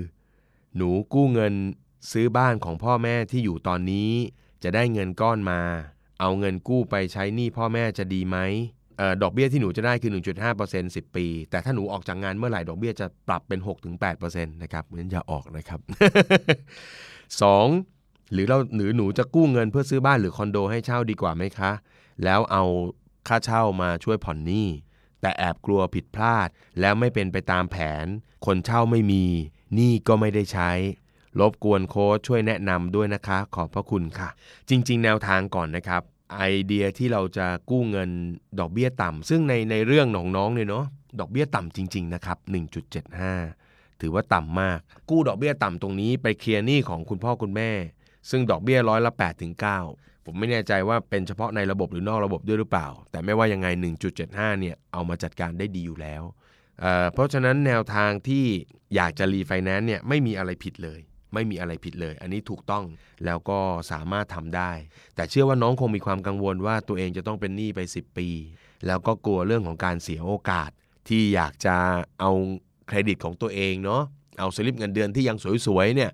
[0.77, 1.55] หนูกู้เงิน
[2.11, 4.11] ซื้อบ้านของพ่อแม่ที่อยู่ตอนนี้
[4.63, 5.61] จะได้เงินก้อนมา
[6.21, 8.39] เอาเงินกู้ไปใช้หนี้พ่อแม่จะดีไหม
[9.01, 10.13] ออดอกเบี้ยที่หนูจะได้คือ
[10.59, 13.61] 1.5% 10 ปี แต่ถ้าหนูออกจากงานเมื่อไหร่ดอกเบี้ยจะปรับเป็น
[14.07, 15.81] 6-8%นะครับเหมือนอย่าออกนะครับ
[17.47, 18.33] 2.
[18.33, 21.73] หรือเราหรือหนูจะกู้เงินเพื่อซื้อบ้านหรือคอนโดให้เช่าดีกว่าไหมคะ
[22.25, 22.65] แล้วเอา
[23.29, 24.69] ค่าเช่ามาช่วยผ่อนหนี้
[25.21, 26.49] แต่แอบกลัวผิดพลาด
[26.81, 28.07] แล้วไม่เป็นไปตามแผน
[28.47, 29.25] คนเช่าไม่มี
[29.75, 30.71] หนี้ก็ไม่ได้ใช้
[31.39, 34.29] รบกวนโค้ชช่วยแนะนำด้วยนะคะ ขอบพระคุณค่ะ
[34.69, 36.03] จริง ๆ แนวทางก่อนนะครับ
[36.37, 38.11] ไอเดียที่เราจะกู้เงิน
[38.59, 40.85] ดอกเบี้ยต่ำซึ่งในในเรื่องของน้องเนี่ยเนาะ
[41.21, 42.39] ดอกเบี้ยต่ำจริง ๆ นะครับ
[43.21, 44.79] 1.75 ถือว่าต่ำมาก
[45.11, 47.71] กู้ดอกเบี้ยต่ำตรงนี้ไปเคลียร์หนี้ของคุณพ่อคุณแม่
[48.31, 49.55] ซึ่งดอกเบี้ยร้อยละ8ถึง
[49.89, 53.69] 9ผมไม่แน่ใจว่าเป็นเฉพาะในระบบหรือนอกระบบด้วยหรือเปล่า แต่ไม่ว่ายังไง
[54.15, 56.23] 1.75 เนี่ยเอามาจัดการได้ดีอยู่แล้ว
[56.81, 58.45] เพราะฉะนั้นแนวทางที่
[58.95, 61.01] อยากจะรีไฟแนนซ์เนี่ยไม่มีอะไรผิดเลย
[61.35, 62.85] ไม่มีอะไรผิดเลย อันนี้ถูกต้อง
[63.25, 63.61] แล้วก็
[63.93, 64.73] สามารถทำได้
[65.15, 68.29] แต่เชื่อว่าน้องคงมีความกังวลว่าตัวเองจะต้องเป็นหนี้ไป 10 ปี
[68.87, 70.71] แล้วก็กลัวเรื่องของการเสียโอกาส
[71.09, 71.77] ที่อยากจะ
[72.21, 72.31] เอา
[72.87, 74.03] เครดิตของตัวเองเนาะ
[74.39, 76.11] เอาสลิปเงินเดือนที่ยังสวยๆเนี่ย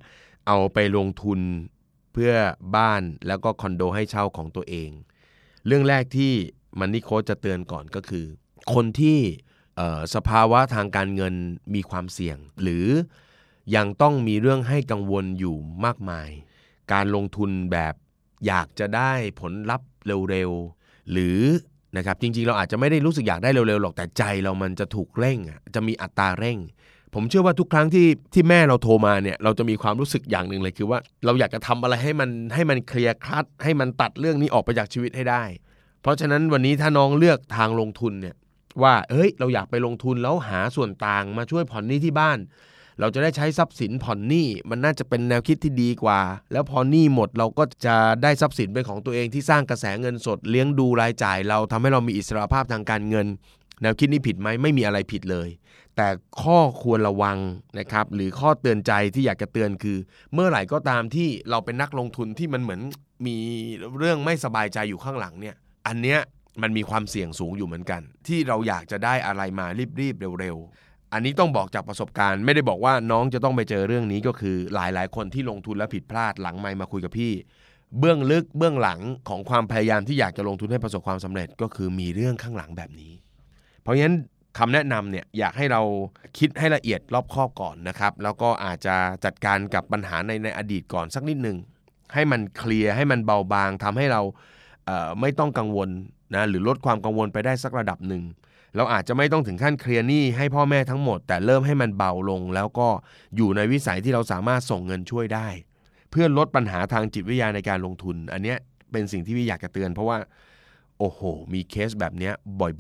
[0.47, 1.41] เอาไปลงทุน
[2.13, 2.33] เพื่อ
[2.77, 4.91] บ้านแล้วก็คอนโดให้เช่าของตัวเอง
[5.67, 6.33] เรื่องแรกที่
[6.79, 8.25] มันนี่โค้ชจะเตือนก่อนก็คือ
[8.75, 9.19] คนที่
[10.15, 11.35] สภาวะทางการเงิน
[11.75, 12.87] มีความเสี่ยง หรือ
[13.75, 16.31] ยังต้องมีเรื่องให้กังวลอยู่มากมาย
[16.93, 17.95] การลงทุนแบบ
[18.47, 19.89] อยากจะได้ผลลัพธ์
[20.31, 21.41] เร็วๆ หรือ
[21.97, 25.39] นะครับจริงๆ เราอาจจะไม่ได้รู้สึกอยากได้เร็วๆ หรอกแต่ใจเรามันจะถูกเร่ง
[25.75, 26.59] จะมีอัตราเร่ง
[27.15, 35.43] ผมเชื่อว่าทุกครั้งที่ที่แม่เราโทรมาเนี่ยเราจะมีความรู้สึกอย่างหนึ่งเลยคือว่าเราอยากจะทำอะไรให้มันให้มันเคลียร์คลัดให้มันตัดเรื่องนี้ออกไปจากชีวิตให้ได้
[36.03, 38.37] เพราะฉะนั้นวันนี้ถ้าน้องเลือกทางลงทุนเนี่ย
[38.83, 42.39] ว่าเฮ้ยเราอยากไปลงทุนแล้วหาส่วนต่างมาช่วยผ่อนหนี้ที่บ้าน
[43.01, 46.21] เราจะได้ใช้ทรัพย์สินผ่อนหนี้มันน่าจะเป็นแนวคิดที่ดีกว่า
[46.53, 53.27] แล้วพอหนี้หมดเราก็จะได้ทรัพย์สินเป็นของตัวเองที่สร้างกระแสเงินสดเลี้ยงดูรายจ่าย เราทำให้เรามีอิสรภาพทางการเงิน
[53.83, 55.49] แนวคิดนี้ผิดไหมไม่มีอะไรผิดเลย
[55.97, 56.09] แต่
[56.43, 57.39] ข้อควรระวัง
[57.79, 59.99] นะครับหรือข้อเตือนใจที่อยากจะเตือนคือ
[60.33, 62.81] เมื่อไหร่ก็ตามที่เราเป็นนักลงทุนที่มันเหมือน
[63.27, 63.37] มี
[63.99, 65.57] เรื่องไม่สบายใจอยู่ข้างหลังเนี่ย
[65.87, 66.21] อันเนี้ย
[66.63, 69.67] มันมีความเสี่ยงสูงอยู่เหมือนกัน ที่เราอยากจะได้อะไรมา
[70.01, 77.33] รีบๆเร็วๆ อันนี้ต้องบอกจากประสบการณ์ ไม่ได้บอกว่าน้องจะต้องไปเจอเรื่องนี้ก็คือหลายๆคนที่ลงทุนแล้วผิดพลาดหลังไม่มาคุยกับพี่
[77.99, 83.13] เบื้องลึกเบื้องหลังของความพยายามที่อยากจะลงทุนให้ประสบความสำเร็จก็คือมีเรื่องข้างหลังแบบนี้
[83.83, 84.17] เพราะฉะนั้น
[84.59, 85.83] คำแนะนำเนี่ยอยากให้เรา
[86.39, 91.57] คิดให้ละเอียดรอบคอบก่อนนะครับ แล้วก็อาจจะจัดการกับปัญหาในในอดีตก่อนสักนิดหนึ่ง
[92.15, 94.23] ให้มันเคลียร์ให้มันเบาบางทำให้เรา
[94.87, 95.89] เไม่ต้องกังวล
[96.35, 98.23] นะหรือลดความกังวลไปได้สักระดับหนึ่ง
[98.77, 102.89] เราอาจจะไม่ต้องถึงขั้นเคลียร์หนี้ให้พ่อแม่ทั้งหมด แต่เริ่มให้มันเบาลง แล้วก็
[103.37, 105.49] อยู่ในวิสัยที่เราสามารถส่งเงินช่วยได้
[106.11, 108.59] เพื่อลดปัญหาทางจิตวิทยาในการลงทุน อันเนี้ย
[108.93, 110.19] เป็นสิ่งที่พี่อยากจะเตือน เพราะว่า
[110.99, 111.21] โอ้โห
[111.53, 112.33] มีเคสแบบเนี้ย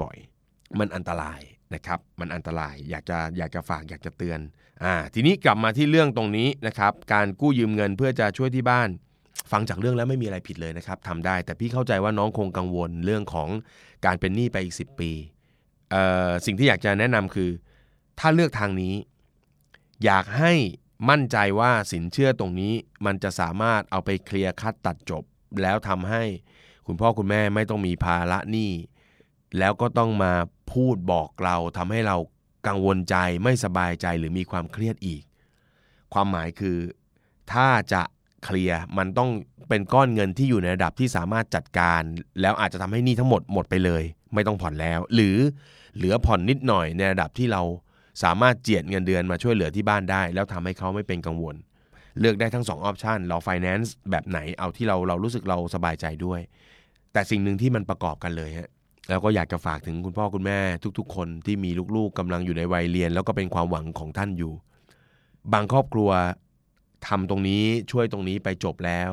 [0.02, 1.40] บ่อยๆ มันอันตราย
[1.74, 4.38] นะครับ มันอันตรายอยากจะอยากจะฝากอยากจะเตือน
[4.84, 8.88] อ่าทีนี้กลับมาที่เรื่องตรงนี้นะครับ การกู้ยืมเงินเพื่อจะช่วยที่บ้าน
[9.52, 13.48] ฟังจากเรื่องแล้วไม่มีอะไรผิดเลยนะครับทำได้แต่พี่เข้าใจว่าน้องคงกังวลเรื่องของ
[14.06, 15.10] การเป็นหนี้ไปอีก 10 ปี
[16.44, 17.50] สิ่งที่อยากจะแนะนำคือ
[18.18, 18.94] ถ้าเลือกทางนี้
[20.04, 20.52] อยากให้
[21.10, 22.72] มั่นใจว่าสินเชื่อตรงนี้
[23.06, 25.24] มันจะสามารถเอาไปเคลียร์คัดตัดจบ
[25.62, 26.22] แล้วทำให้
[26.86, 28.72] คุณพ่อคุณแม่ไม่ต้องมีภาระหนี้
[29.58, 30.32] แล้วก็ต้องมา
[30.72, 32.16] พูดบอกเราทำให้เรา
[32.66, 35.22] กังวลใจไม่สบายใจหรือมีความเครียดอีก
[36.12, 36.78] ความหมายคือ
[37.52, 38.02] ถ้าจะ
[38.44, 39.30] เคลียร์มันต้อง
[39.68, 42.00] เป็นก้อนเงินที่อยู่ในระดับที่สามารถจัดการ
[42.40, 45.36] แล้วอาจจะทำให้หนี้ทั้งหมดหมดไปเลย ไม่ต้องผ่อนแล้ว หรือ
[45.96, 47.62] เหลือผ่อนนิดหน่อยในระดับที่เรา
[48.22, 51.56] สามารถเจียดเงินเดือนมาช่วยเหลือที่บ้านได้ แล้วทำให้เขาไม่เป็นกังวล
[52.20, 56.40] เลือกได้ทั้ง2ออปชันเรา finance แบบไหนเอาที่เราเรารู้สึกเราสบายใจด้วย
[57.12, 58.70] แต่สิ่งหนึ่งที่มันประกอบกันเลยฮะ
[59.08, 60.58] แล้วก็อยากจะฝากถึงคุณพ่อคุณแม่
[60.98, 64.52] ทุก ๆ คนที่มีลูกๆกำลังอยู่ในวัยเรียน แล้วก็เป็นความหวังของท่านอยู่
[65.52, 66.10] บางครอบครัว
[67.08, 69.12] ทำตรงนี้ช่วยตรงนี้ไปจบแล้ว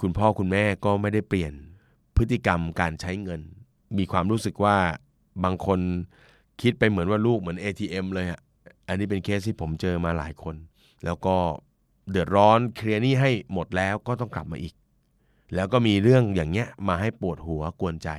[0.00, 1.52] คุณพ่อคุณแม่ก็ไม่ได้เปลี่ยน
[2.16, 3.40] พฤติกรรมการใช้เงิน
[3.98, 4.76] มีความรู้สึกว่า
[5.44, 5.80] บางคน
[6.62, 8.40] คิดไปเหมือนว่าลูกเหมือน ATM เลยอะ
[8.88, 10.56] อันนี้เป็นเคสที่ผมเจอมาหลายคน
[11.04, 11.36] แล้วก็
[12.10, 14.74] เดือดร้อนเคลียร์หนี้ให้หมดแล้วก็ต้องกลับมาอีก
[15.54, 18.10] แล้วก็มีเรื่องอย่างเงี้ยมาให้ปวดหัวกวนใจ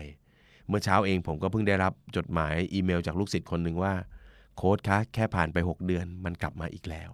[0.67, 3.93] เมื่อเช้าเองผมก็เพิ่งได้รับจดหมายอีเมลจากลูกศิษย์คนหนึ่งว่า
[4.57, 7.09] โค้ดคะแค่ผ่านไป 6 เดือนมันกลับมาอีกแล้ว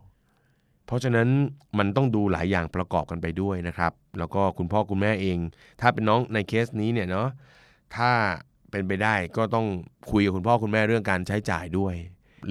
[0.86, 1.28] เพราะฉะนั้น
[1.78, 5.38] มันต้องดูหลายอย่างประกอบกันไปด้วยนะครับ แล้วก็คุณพ่อคุณแม่เอง
[5.82, 7.28] ถ้าเป็นน้องในเคสนี้เนี่ยเนาะ
[7.96, 8.12] ถ้า
[8.72, 9.66] เป็นไปได้ก็ต้อง
[10.12, 11.96] คุยกับคุณพ่อคุณแม่เรื่องการใช้จ่ายด้วย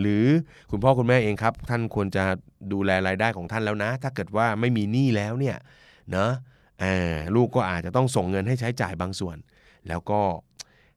[0.01, 0.27] หรือ
[0.71, 2.25] คุณพ่อคุณแม่เองครับ ท่านควรจะ
[2.73, 5.57] ดูแลรายได้ของท่านแล้วนะ ถ้าเกิดว่าไม่มีหนี้แล้วเนี่ย
[6.13, 6.31] เนาะ
[7.37, 9.37] ลูกก็อาจจะต้องส่งเงินให้ใช้จ่ายบางส่วน
[9.89, 10.21] แล้วก็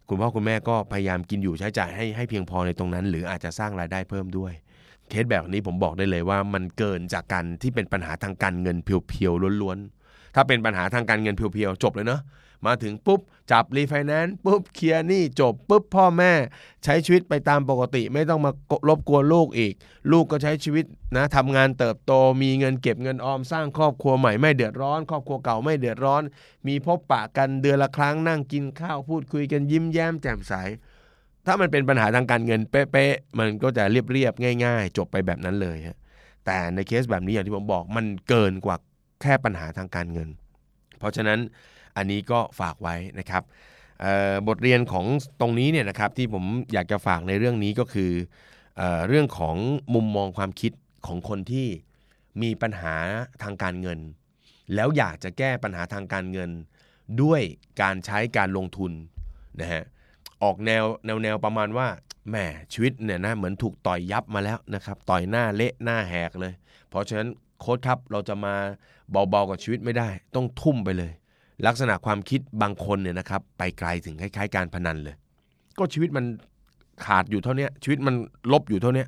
[0.10, 4.54] คุณพ่อคุณแม่ก็พยายามกินอยู่ใช้จ่ายให้ให้เพียงพอในตรงนั้น หรืออาจจะสร้างรายได้เพิ่มด้วย
[5.10, 12.22] เคสแบบนี้ผมบอกได้เลยว่ามันเกินจากการที่เป็นปัญหาทางการเงินเพียวๆล้วนๆถ้าเป็นปัญหาทางการเงินเพียวๆจบเลยเนาะ
[12.66, 13.22] มาถึงปุ๊บ
[13.52, 16.34] จับรีไฟแนนซ์ปุ๊บเคลียร์หนี้จบปุ๊บพ่อแม่
[16.84, 18.52] ใช้ชีวิตไปตามปกติไม่ต้องมา
[18.90, 19.74] รบกวนลูกอีก
[20.12, 26.24] ลูกก็ใช้ชีวิตนะทำงานเติบโตมีเงินเก็บเงินออมสร้างครอบครัวใหม่ไม่เดือดร้อน ครอบครัวเก่าไม่เดือดร้อน
[26.68, 30.54] มีพบปะกันเดือนละครั้งนั่งกินข้าวพูดคุยกันยิ้มแย้มแจ่มใส
[31.46, 35.98] ถ้ามันเป็นปัญหาทางการเงินเป๊ะๆมันก็จะเรียบๆง่าย ๆ จบไปแบบนั้นเลยฮะ
[36.46, 38.76] แต่ในเคสแบบนี้อย่างที่ผมบอกมันเกินกว่า
[39.22, 40.30] แค่ปัญหาทางการเงิน
[41.00, 41.40] เพราะฉะนั้น
[41.98, 43.44] อันนี้ก็ฝากไว้นะครับ
[44.48, 45.06] บทเรียนของ
[45.42, 48.12] ตรงนี้เนี่ยนะครับที่ผมอยากจะฝากในเรื่องนี้ก็คือ
[48.78, 49.56] เอเรื่องของ
[49.94, 50.72] มุมมองความคิด
[51.08, 51.68] ของคนที่
[52.42, 52.96] มีปัญหา
[53.44, 54.00] ทางการเงิน
[54.76, 56.50] แล้วอยากจะแก้ปัญหาทางการเงิน
[57.22, 57.42] ด้วย
[57.82, 58.92] การใช้การลงทุน
[59.60, 59.84] นะฮะ
[60.44, 61.88] ออกแนวแนวแนวประมาณว่า
[62.30, 62.36] แหม
[62.74, 66.54] ชีวิตเนี่ยนะเหมือนถูกต่อยยับมาแล้วนะครับต่อยหน้าเละหน้าแหกเลย
[66.90, 68.56] เพราะฉะนั้นโค้ดครับเราจะมา
[69.12, 71.12] เบาๆกับชีวิตไม่ได้ ต้องทุ่มไปเลย
[71.68, 75.16] ลักษณะความคิดบางคนเนี่ยนะครับ ไปไกลถึงคล้ายๆ การพนันเลย
[75.78, 76.26] ก็ชีวิตมัน
[77.06, 78.16] ขาดอยู่เท่านี้ชีวิตมัน
[78.52, 79.06] ลบอยู่เท่านี้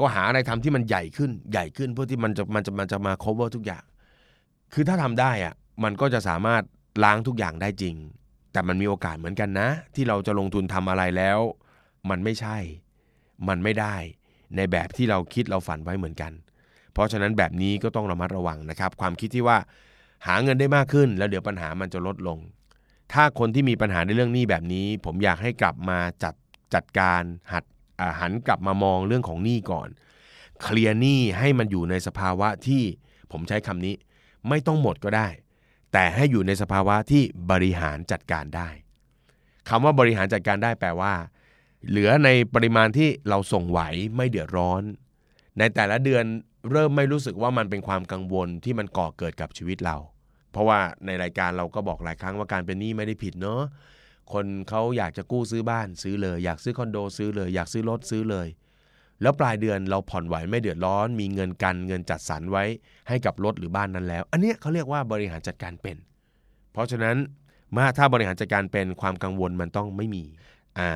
[0.00, 3.84] ก็หาอะไรทำที่มันใหญ่ขึ้นใหญ่ขึ้นเพื่อที่มันจะมันจะมันจะมา cover ทุกอย่าง
[4.72, 6.62] คือถ้าทำได้อะมันก็จะสามารถ
[7.04, 7.94] ล้างทุกอย่างได้จริง
[8.52, 11.38] แต่มันมีโอกาสเหมือนกันนะ ที่เราจะลงทุนทำอะไรแล้ว
[12.10, 12.56] มันไม่ใช่
[13.48, 13.94] มันไม่ได้
[14.56, 16.32] ในแบบที่เราคิดเราฝันไว้เหมือนกัน
[16.92, 19.58] เพราะฉะนั้นแบบนี้ก็ต้องระมัดระวังนะครับ ความคิดที่ว่า
[20.26, 22.38] หาเงินได้มากขึ้น แล้วเดี๋ยวปัญหามันจะลดลง
[23.12, 26.34] ถ้าคนที่มีปัญหาในเรื่องหนี้แบบนี้ ผมอยากให้กลับมาจัด
[26.74, 27.64] จัดการหัด
[28.20, 29.88] หันกลับมามองเรื่องของหนี้ก่อน
[30.62, 32.82] เคลียร์หนี้ให้มันอยู่ในสภาวะที่
[33.32, 33.94] ผมใช้คำนี้
[34.48, 35.28] ไม่ต้องหมดก็ได้
[35.92, 38.68] แต่ให้อยู่ในสภาวะที่บริหารจัดการได้
[39.68, 41.14] คำว่าบริหารจัดการได้แปลว่า
[41.88, 43.80] เหลือในปริมาณที่เราส่งไหว
[44.16, 44.82] ไม่เดือดร้อน
[45.58, 46.24] ในแต่ละเดือน
[46.70, 49.96] เริ่มไม่รู้สึกว่ามันเป็นความกังวลที่มันก่อเกิดกับชีวิตเรา
[50.52, 53.62] เพราะว่าในรายการเราก็บอกหลายครั้งว่าการเป็นหนี้ไม่ได้ผิดเนาะ
[54.32, 58.48] คนเขาอยากจะกู้ซื้อบ้านซื้อเลย อยากซื้อคอนโดซื้อเลย อยากซื้อรถซื้อเลย
[59.22, 62.64] แล้วปลายเดือนเราผ่อนไหวไม่เดือดร้อน มีเงินกันเงินจัดสรรไว้
[63.08, 65.96] ให้กับรถหรือบ้านนั้นแล้ว อันนี้เขาเรียกว่าบริหารจัดการเป็น
[66.72, 67.16] เพราะฉะนั้น
[67.76, 70.24] มาถ้าบริหารจัดการเป็นความกังวลมันต้องไม่มี
[70.78, 70.90] อ่า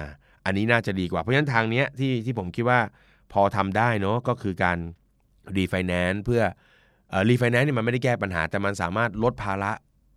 [0.44, 2.80] อันนี้น่าจะดีกว่าเพราะฉะนั้นทางเนี้ยที่ที่ผมคิดว่า
[3.32, 4.78] พอทำได้เนาะก็คือการ
[5.56, 6.42] รีไฟแนนซ์เพื่อ
[7.30, 9.72] รีไฟแนนซ์เนี่ยมันไม่ได้แก้ปัญหา แต่มันสามารถลดภาระ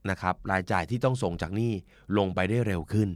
[0.09, 1.73] นะครับรายจ่ายที่ต้องส่งจากหนี้
[2.17, 3.09] ลงไปได้เร็วขึ้น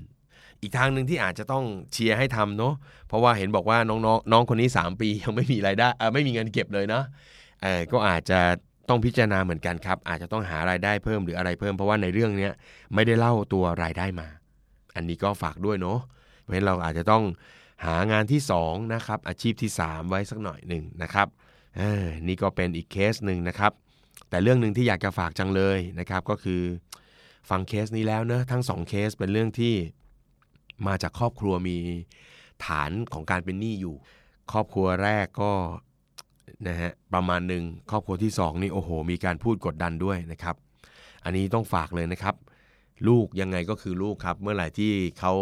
[0.61, 2.73] อีกทางหนึ่งที่อาจจะต้องเชียร์ให้ทำเนาะ
[3.07, 7.03] เพราะว่าเห็นบอกว่าน้องๆน้องคนนี้ 3 ปียังไม่มีรายได้ไม่มีเงินเก็บเลยเนาะ
[7.91, 8.39] ก็อาจจะ
[8.89, 12.49] ต้องพิจารณาเหมือนกันครับ อาจจะต้องหารายได้เพิ่มหรืออะไรเพิ่มเพราะว่าในเรื่องนี้
[12.93, 14.27] ไม่ได้เล่าตัวรายได้มา
[14.95, 15.99] อันนี้ก็ฝากด้วยเนาะ
[16.41, 17.23] เพราะฉะนั้นเราอาจจะต้อง
[17.85, 21.27] หางานที่2นะครับอาชีพที่ 3 ไว้สักหน่อยหนึ่งนะครับ
[21.77, 23.71] เออนี่ก็เป็นอีกเคสหนึ่งนะครับ
[24.29, 26.61] แต่เรื่องหนึ่งที่อยากจะฝากจังเลยนะครับก็คือ
[27.49, 29.75] ฟังเคสนี้แล้วเนะทั้ง2เคสเป็นเรื่องที่
[30.87, 31.77] มาจากครอบครัวมี
[32.65, 33.95] ฐานของการเป็นหนี้อยู่
[34.51, 35.51] ครอบครัวแรกก็
[36.67, 40.55] นะฮะประมาณหนึ่งครอบครัวที่2นี่โอ้โห มีการพูดกดดันด้วยนะครับ
[41.23, 42.35] อันนี้ต้องฝากเลยนะครับ
[43.07, 45.33] ลูกยังไงก็คือลูกครับ เมื่อไหร่ที่เขา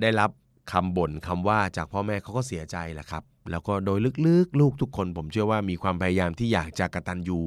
[0.00, 0.30] ได้รับ
[0.72, 7.38] คำบ่นคำว่าจากพ่อแม่เขาก็เสียใจแหละครับ แล้วก็โดยลึกๆ ลูกทุกคนผมเชื่อว่ามีความพยายามที่อยากจะกระตันยู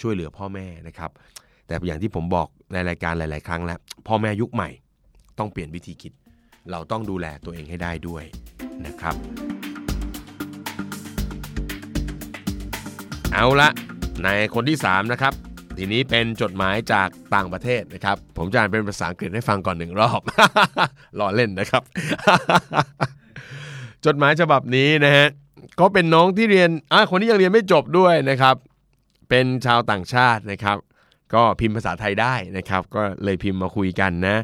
[0.00, 1.10] ช่วยเหลือพ่อแม่นะครับ
[1.66, 4.68] แต่อย่างที่ผมบอกในรายการหลาย ๆ ครั้งแล้ว พ่อแม่ยุคใหม่
[5.38, 6.12] ต้องเปลี่ยนวิธีคิด
[6.70, 8.24] เราต้องดูแลตัวเองให้ได้ด้วย
[8.86, 9.14] นะครับ
[13.32, 13.68] เอาละ
[14.24, 15.32] ในคนที่ 3 นะครับ
[15.78, 20.20] ทีนี้เป็นจดหมายจากต่างประเทศนะครับ ผมจะอ่านเป็นภาษาอังกฤษให้ฟังก่อนหนึ่งรอบ
[21.18, 21.82] รอเล่นนะครับ
[24.06, 25.26] จดหมายฉบับนี้นะฮะ
[25.80, 28.56] ก็เป็นน้องที่เรียนอะคนที่ยังเรียนไม่จบด้วยนะครับ
[29.28, 30.76] เป็นชาวต่างชาตินะครับ
[31.34, 34.36] ก็พิมพ์ภาษาไทยได้นะครับ ก็เลยพิมพ์มาคุยกันนะ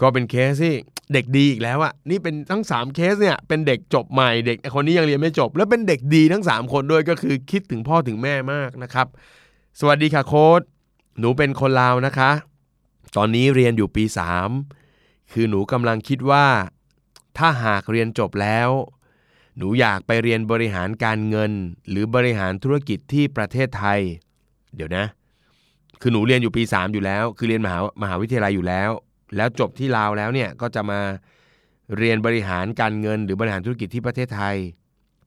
[0.00, 0.74] ก็เป็นเคสที่
[1.12, 9.06] เด็กดีอีกแล้วอะนี่เป็นทั้ง 3 เคสเนี่ยเป็นเด็กจบใหม่เด็กคนนี้ยังเรียนไม่จบ แล้วเป็นเด็กดีทั้ง 3 คนด้วยก็คือคิดถึงพ่อถึงแม่มากนะครับ
[9.80, 10.60] สวัสดีค่ะโค้ด
[11.18, 12.30] หนูเป็นคนลาวนะคะ
[13.16, 14.04] ตอนนี้เรียนอยู่ปี
[14.68, 16.44] 3 คือหนูกำลังคิดว่า
[17.38, 18.70] ถ้าหากเรียนจบแล้ว
[19.56, 21.52] หนูอยากไปเรียนบริหารการเงิน
[21.90, 24.00] หรือบริหารธุรกิจที่ประเทศไทย
[24.76, 25.04] เดี๋ยวนะ
[26.00, 28.90] คือหนูเรียนอยู่ปี 3 อยู่แล้ว คือเรียนมหามหาวิทยาลัยอยู่แล้ว
[29.36, 31.00] แล้วจบที่ลาวแล้วเนี่ยก็จะมา
[31.96, 34.56] เรียนบริหารการเงิน หรือบริหารธุรกิจที่ประเทศไทย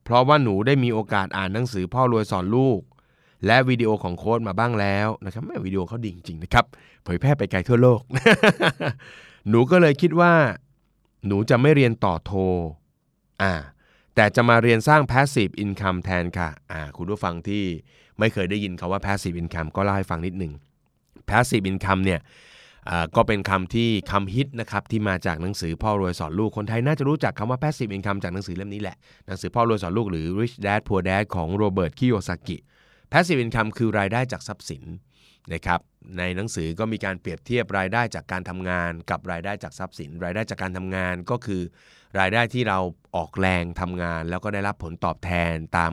[0.04, 2.80] เพราะว่าหนูได้มีโอกาสอ่านหนังสือพ่อรวยสอนลูก
[3.46, 6.64] และวิดีโอของโค้ดมาบ้างแล้วนะครับแม่วิดีโอเขาดีจริงๆนะครับ
[7.04, 8.00] เผยแพร่ไปไกลทั่วโลก
[9.48, 10.32] หนูก็เลยคิดว่า
[11.26, 12.32] หนูจะไม่เรียนต่อโท
[13.42, 13.54] อ่า
[14.14, 17.62] แต่จะมาเรียนสร้าง passive income แทนค่ะอ่าคุณผู้ฟังที่
[18.18, 20.52] ไม่เคยได้ยินคาว่า passive income ก็เล่าให้ฟังนิดหนึ่ง
[21.28, 22.20] passive income เนี่ย
[23.16, 32.56] ก็เป็นคำที่คำฮิตนะครับที่มาจากหนังสือพ่อรวยสอนลูกคนไทยน่าจะรู้จักคำว่า passive income จากหนังสือเล่มนี้แหละ หนังสือพ่อรวยสอนลูกหรือ rich dad poor dad ของโรเบิร์ตคิโยซากิ
[33.12, 34.84] passive income คือรายได้จากทรัพย์สิน
[35.52, 35.80] นะครับ
[36.18, 41.62] ในหนังสือก็มีการเปรียบเทียบรายได้จากการทำงาน กับรายได้จากทรัพย์สิน รายได้จากการทำงานก็คือ
[42.20, 42.78] รายได้ที่เรา
[43.16, 45.92] ออกแรงทำงาน แล้วก็ได้รับผลตอบแทนตาม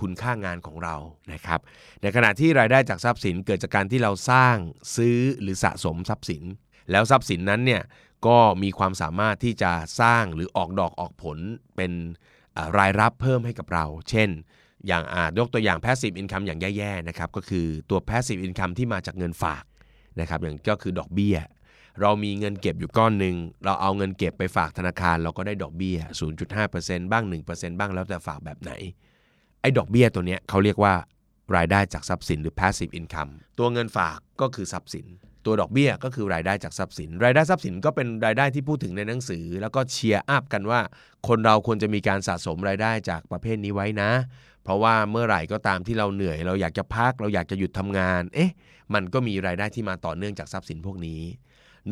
[0.00, 0.96] คุณค่างานของเรา
[1.32, 1.60] นะครับ
[2.02, 4.56] ในขณะที่รายได้จากทรัพย์สินเกิดจากการที่เราสร้าง
[4.96, 6.42] ซื้อหรือสะสมทรัพย์สิน
[6.90, 7.82] แล้วทรัพย์สินนั้นเนี่ย
[8.26, 11.38] ก็มีความสามารถที่จะสร้างหรือออกดอกออกผล
[11.76, 11.92] เป็น
[12.78, 14.30] รายรับเพิ่มให้กับเรา เช่น
[14.88, 19.64] อย่างอาจยกตัวอย่าง passive income อย่างแย่ๆนะครับก็คือตัว passive income ที่มาจากเงินฝาก
[20.20, 21.36] นะครับอย่างก็คือดอกเบี้ย
[22.00, 25.98] เรามีเงินเก็บอยู่ก้อนหนึ่งเราเอาเงินเก็บไปฝากธนาคาร เราก็ได้ดอกเบี้ย
[26.54, 28.72] 0.5%บ้าง 1%บ้างแล้วแต่ฝากแบบไหน
[29.60, 30.94] ไอ้ดอกเบี้ยตัวเนี้ยเขาเรียกว่า
[31.56, 35.06] รายได้จากทรัพย์สินหรือ passive income ตัวเงินฝากก็คือทรัพย์สิน
[35.46, 40.80] ตัวดอกเบี้ยก็คือรายได้จากทรัพย์สิน รายได้ทรัพย์สินก็เป็นรายได้ที่พูดถึงในหนังสือ แล้วก็เชียร์อัพกันว่า
[41.28, 44.10] คนเราควรจะมีการสะสมรายได้จากประเภทนี้ไว้นะ
[44.64, 48.52] เพราะว่าเมื่อไหร่ก็ตามที่เราเหนื่อย เราอยากจะพักเราอยากจะหยุดทำงาน เอ๊ะ
[48.94, 51.20] มันก็มีรายได้ที่มาต่อเนื่องจากทรัพย์สินพวกนี้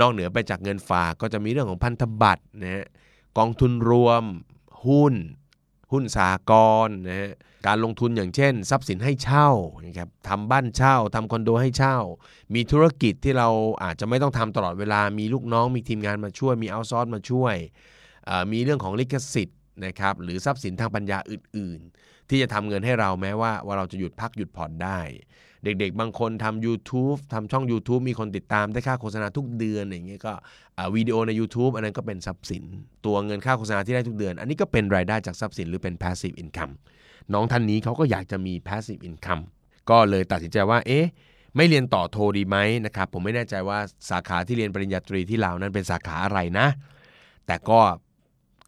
[0.01, 2.87] นอกเหนือไปจากเงินฝากก็จะมีเรื่องของพันธบัตรนะ
[3.39, 4.25] กองทุนรวม
[4.87, 5.15] หุ้น
[5.93, 6.53] หุ้นสาก
[6.87, 7.33] ลนะฮะ
[7.67, 9.51] การลงทุนอย่างเช่น ทรัพย์สินให้เช่า
[9.85, 11.97] นะครับทำบ้านเช่าทำคอนโดให้เช่า
[12.55, 13.49] มีธุรกิจที่เรา
[13.83, 17.55] อาจจะไม่ต้องทำตลอดเวลามีลูกน้องมีทีมงานมาช่วย มีเอาซอร์สมาช่วย
[18.53, 24.99] มีเรื่องของลิขสิทธิ์นะครับหรือทรัพย์สินทางปัญญาอื่น ๆ ที่จะทำเงินให้เราแม้ว่าว่าเราจะหยุดพักหยุดผ่อนได้
[25.65, 30.33] เด็กๆ บางคนทำ YouTube ทำช่อง YouTube มีคนติดตามได้ค่าโฆษณาทุกเดือนอย่างเงี้ยก็
[30.95, 32.65] วิดีโอใน YouTube อันนั้นก็เป็นทรัพย์สิน
[33.07, 36.75] ตัวเงินค่าโฆษณาที่ได้ทุกเดือน อันนี้ก็เป็นรายได้จากทรัพย์สินหรือเป็น passive income
[37.33, 39.43] น้องท่านนี้เขาก็อยากจะมี passive income
[39.91, 41.07] ก็เลยตัดสินใจว่าเอ๊ะ
[41.57, 43.79] ไม่เรียนต่อโทดีไหมนะครับผมไม่แน่ใจว่า
[44.11, 46.67] สาขาที่เรียนปริญญาตรีที่ลาวนั้นเป็นสาขาอะไรนะ
[47.47, 47.81] แต่ก็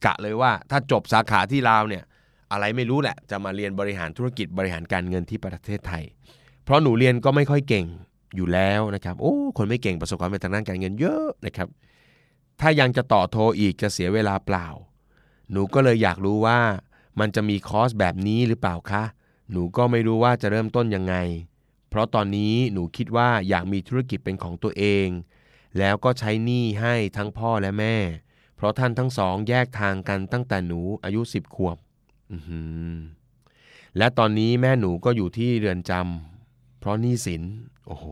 [0.05, 2.05] กะเลยว่าถ้าจบสาขาที่ลาวเนี่ย
[2.53, 6.05] อะไรไม่รู้แหละ จะมาเรียนบริหารธุรกิจบริหารการเงินที่ประเทศไทย
[6.65, 7.87] เพราะหนูเรียนก็ไม่ค่อยเก่ง
[8.37, 11.69] อยู่แล้วนะครับโอ้คนไม่เก่งประสบความสำเร็จทางด้านการเงินเยอะนะครับ
[12.61, 14.67] ถ้ายังจะต่อโทอีกจะเสียเวลาเปล่า
[15.53, 16.61] หนูก็เลยอยากรู้ว่า
[17.21, 19.03] มันจะมีคอร์สแบบนี้หรือเปล่าคะ
[19.51, 21.15] หนูก็ไม่รู้ว่าจะเริ่มต้นยังไง
[21.89, 25.09] เพราะตอนนี้หนูคิดว่าอยากมีธุรกิจเป็นของตัวเอง
[25.79, 27.97] แล้วก็ใช้หนี้ให้ทั้งพ่อและแม่
[28.57, 31.77] เพราะท่านทั้งสองแยกทางกันตั้งแต่หนูอายุสิบขวบ
[33.99, 36.32] และตอนนี้แม่หนูก็อยู่ที่เรือนจำ
[36.83, 37.43] เพราะหนี้สิน
[37.87, 38.07] โอ้โห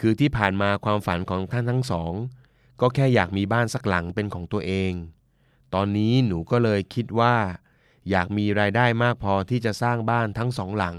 [0.00, 2.12] คือที่ผ่านมาความฝันของท่านทั้งสอง
[2.80, 4.92] ก็แค่อยากมีบ้านสักหลังเป็นของตัวเอง
[5.74, 7.34] ตอนนี้หนูก็เลยคิดว่า
[8.10, 10.96] อยากมีรายได้มากพอที่จะสร้างบ้านทั้งสองหลัง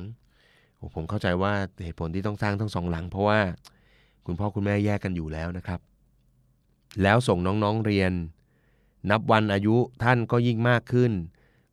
[0.95, 3.39] ผมเข้าใจว่าเหตุผลที่ต้องสร้างทั้งสองหลัง เพราะว่า
[4.25, 5.79] คุณพ่อคุณแม่แยกกันอยู่แล้วนะครับ
[7.01, 8.11] แล้วส่งน้องๆเรียน
[9.11, 11.11] นับวันอายุท่านก็ยิ่งมากขึ้น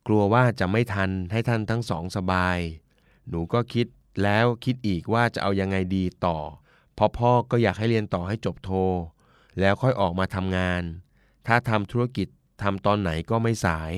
[0.07, 2.59] กลัวว่าจะไม่ทันให้ท่านทั้งสองสบาย
[3.29, 3.87] หนูก็คิด
[4.23, 6.39] แล้วคิดอีกว่าจะเอายังไงดีต่อ
[6.95, 8.71] เพราะพ่อก็อยากให้เรียนต่อให้จบโท
[9.61, 10.83] แล้วค่อยออกมาทำงาน
[11.47, 12.29] ถ้าทำธุรกิจ
[12.63, 13.93] ทำตอนไหนก็ไม่สาย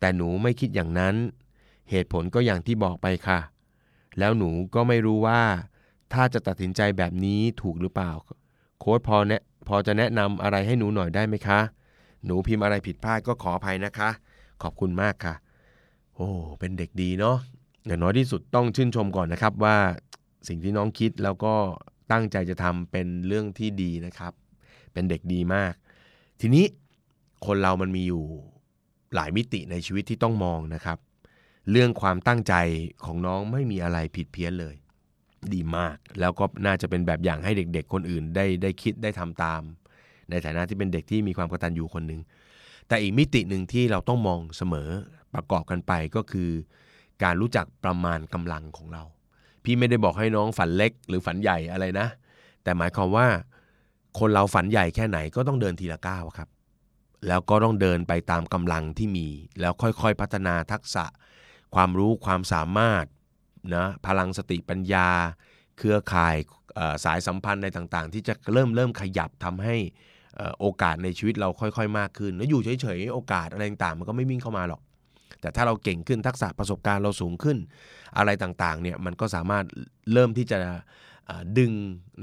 [0.00, 1.14] แต่หนูไม่คิดอย่างนั้น
[1.90, 3.40] เหตุผลก็อย่างที่บอกไปค่ะ
[4.18, 5.42] แล้วหนูก็ไม่รู้ว่า
[6.12, 8.12] ถ้าจะตัดสินใจแบบนี้ถูกหรือเปล่า
[8.78, 11.60] โค้ดพอแนะพอจะแนะนำอะไรให้หนูหน่อยได้ไหมคะ
[12.24, 14.10] หนูพิมพ์อะไรผิดพลาดก็ขออภัยนะคะ
[14.62, 15.34] ขอบคุณมากค่ะ
[16.16, 17.38] โอ้ เป็นเด็กดีเนาะ
[17.86, 19.76] อย่างน้อยที่สุดต้องชื่นชมก่อนนะครับว่า
[20.48, 21.54] สิ่งที่น้องคิดแล้วก็
[22.12, 24.32] ตั้งใจจะทำเป็นเรื่องที่ดีนะครับ
[24.92, 25.72] เป็นเด็กดีมาก
[26.40, 26.64] ทีนี้
[27.46, 28.22] คนเรามันมีอยู่
[29.14, 30.98] หลายมิติในชีวิตที่ต้องมองนะครับ
[31.70, 32.54] เรื่องความตั้งใจ
[33.04, 34.74] ของน้องไม่มีอะไรผิดเพี้ยนเลย
[35.54, 39.60] ดีมาก แล้วก็น่าจะเป็นแบบอย่างให้เด็ก ๆ คนอื่นได้ได้คิดได้ทำตาม
[40.30, 42.20] ในฐานะที่เป็นเด็กที่มีความกตัญญูคนหนึ่ง
[42.88, 44.88] แต่อีกมิติหนึ่งที่เราต้องมองเสมอ
[45.34, 46.50] ประกอบกันไปก็คือ
[47.22, 49.02] การรู้จักประมาณกำลังของเรา
[49.64, 52.08] พี่ไม่ได้บอกให้น้องฝันเล็กหรือฝันใหญ่อะไรนะ
[52.62, 53.26] แต่หมายความว่า
[54.18, 56.48] คนเราฝันใหญ่แค่ไหนก็ต้องเดินทีละก้าวครับ
[57.28, 59.28] แล้วก็ต้องเดินไปตามกำลังที่มี
[59.60, 61.04] แล้วค่อยๆพัฒนาทักษะ
[61.74, 63.04] ความรู้ความสามารถ
[63.74, 65.08] นะพลังสติปัญญา
[65.78, 66.36] เครือข่าย
[67.04, 69.76] สายสัมพันธ์ในต่างๆ ที่จะเริ่มเริ่มขยับทำให้
[70.60, 74.80] โอกาสในชีวิตเราค่อย ๆ มากขึ้น แล้วอยู่เฉยๆ โอกาสอะไรต่างๆ มันก็ไม่วิ่งเข้ามาหรอก
[75.40, 77.58] แต่ถ้าเราเก่งขึ้นทักษะประสบการณ์เราสูงขึ้น
[78.18, 79.64] อะไรต่างๆเนี่ยมันก็สามารถ
[80.12, 80.58] เริ่มที่จะ
[81.58, 81.72] ดึง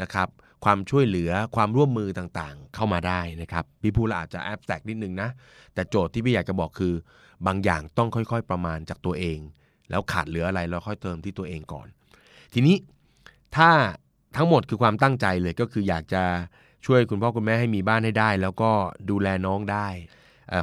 [0.01, 0.29] นะครับ
[0.65, 5.29] ความช่วยเหลือความร่วมมือต่างๆ เข้ามาได้นะครับพี่พูดอาจจะแอบแตกนิดนึงนะ
[5.73, 6.93] แต่โจทย์ที่พี่อยากจะบอกคือ
[7.47, 9.39] บางอย่างต้องค่อยๆประมาณจากตัวเอง
[9.89, 11.87] แล้วขาดเหลืออะไรเราค่อยเติมที่ตัวเองก่อน
[12.53, 12.75] ทีนี้
[13.55, 13.69] ถ้า
[14.37, 16.23] ทั้งหมดคือความตั้งใจเลยก็คืออยากจะ
[16.85, 18.71] ช่วยคุณพ่อคุณแม่ให้มีบ้านให้ได้ แล้วก็
[19.09, 19.87] ดูแลน้องได้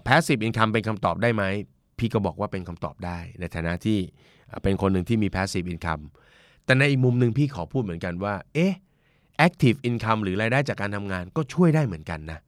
[0.07, 1.45] passive income เป็นคำตอบได้ไหม
[2.03, 3.99] พี่ก็บอกว่าเป็นคำตอบได้ ในฐานะที่
[4.63, 6.05] เป็นคนหนึ่งที่มี passive income
[6.65, 8.75] แต่ในอีกมุมหนึ่งพี่ขอพูดเหมือนกันว่า เอ๊ะ
[9.47, 12.39] active income หรือรายได้จากการทำงานก็ช่วยได้เหมือนกันนะ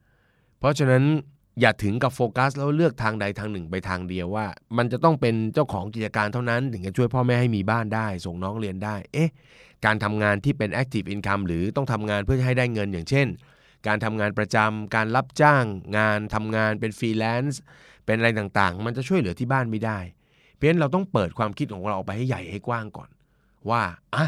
[0.59, 1.03] เพราะฉะนั้น
[1.61, 4.45] อย่าถึงกับโฟกัสแล้วเลือกทางใดทางหนึ่งไปทางเดียวว่า
[4.77, 9.31] มันจะต้องเป็นเจ้าของกิจการเท่านั้น ถึงจะช่วยพ่อแม่ให้มีบ้านได้ ส่งน้องเรียนได้ เอ๊ะ
[9.85, 13.27] การทำงานที่เป็น active income หรือต้องทำงานเพื่อให้ได้เงินอย่างเช่น
[13.87, 15.63] การทำงานประจำการรับจ้าง
[15.97, 17.61] งานทำงานเป็นฟรีแลนซ์
[18.05, 19.99] เป็นอะไรต่างๆ มันจะช่วยเหลือที่บ้านไม่ได้
[20.53, 23.09] เพราะฉะนั้นเราต้องเปิดความคิดของเราออกไปให้ใหญ่ให้กว้างก่อน
[23.69, 23.81] ว่า
[24.15, 24.25] อะ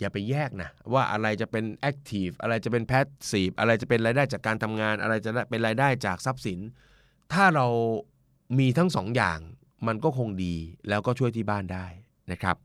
[0.00, 6.58] อย่าไปแยกนะว่าอะไรจะเป็น active อะไรจะเป็น passive อะไรจะเป็นรายได้จากการทำงาน อะไรจะเป็นรายได้จากทรัพย์สิน
[7.32, 7.66] ถ้าเรา
[8.58, 9.38] มีทั้งสองอย่าง
[9.86, 10.54] มันก็คงดี
[10.88, 11.86] แล้วก็ช่วยที่บ้านได้
[12.32, 12.56] นะครับ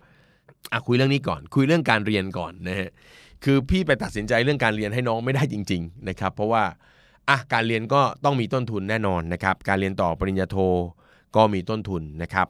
[0.73, 2.89] อะคุยเรื่องนี้ก่อนคุยเรื่องการเรียนก่อนนะฮะ
[3.43, 6.63] คือพี่ไปตัดสินใจเรื่องการเรียนให้น้องไม่ได้จริง ๆ นะครับ เพราะว่า
[7.29, 10.57] อะการเรียนก็ต้องมีต้นทุนแน่นอนนะครับ การเรียนต่อปริญญาโท
[11.35, 12.47] ก็มีต้นทุนนะครับ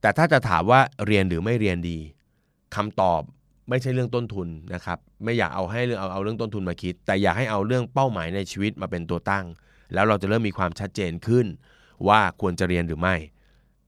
[0.00, 1.98] แต่ถ้าจะถามว่าเรียนหรือไม่เรียนดี
[2.76, 3.22] คำตอบ
[3.68, 9.44] ไม่ใช่เรื่องต้นทุนนะครับ ไม่อยากเอาให้เรื่องเอาเอาเรื่องต้นทุนมาคิด แต่อยากให้เอาเรื่องเป้าหมายในชีวิตมาเป็นตัวตั้ง
[9.94, 11.46] แล้วเราจะเริ่มมีความชัดเจนขึ้น
[12.08, 13.14] ว่าควรจะเรียนหรือไม่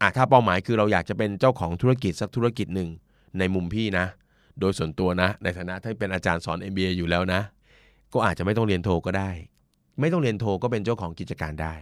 [0.00, 2.88] อะถ้าเป้าหมายคือเราอยากจะเป็นเจ้าของธุรกิจสักธุรกิจหนึ่ง
[3.38, 4.06] ในมุมพี่นะ
[4.60, 7.40] โดยส่วนตัวนะ ในฐานะที่เป็นอาจารย์สอน MBA อยู่แล้วนะ
[8.14, 9.30] ก็อาจจะไม่ต้องเรียนโทก็ได้
[10.00, 11.74] ไม่ต้องเรียนโทก็เป็นเจ้าของกิจการได้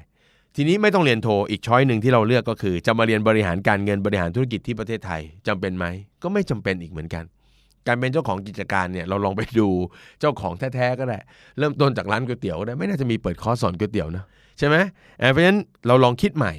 [0.56, 5.86] ทีนี้ไม่ต้องเรียนโทอีกช้อยหนึ่งที่เราเลือกก็คือ จะมาเรียนบริหารการเงินบริหารธุรกิจที่ประเทศไทยจำเป็นไหม
[6.22, 7.24] ก็ไม่จำเป็นอีกเหมือนกัน
[7.86, 9.68] การเป็นเจ้าของกิจการเนี่ยเราลองไปดู
[10.20, 11.18] เจ้าของแท้ๆก็ได้
[11.58, 14.24] เริ่มต้นจากร้านก๋วยเตี๋ยวก็ได้ไม่น่าจะมีเปิดคอร์สสอนก๋วยเตี๋ยวนะ
[14.58, 14.76] ใช่ไหม
[15.32, 16.52] เพราะฉะนั้นเราลองคิดใหม่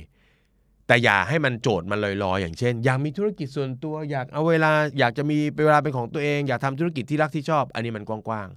[0.87, 8.47] แต่อย่าให้มันโจทย์มันลอยๆ อย่างเช่น อยากมีธุรกิจส่วนตัว อยากเอาเวลาอยากจะมีเวลาเป็นของตัวเอง อยากทำธุรกิจที่รักที่ชอบ อันนี้มันกว้าง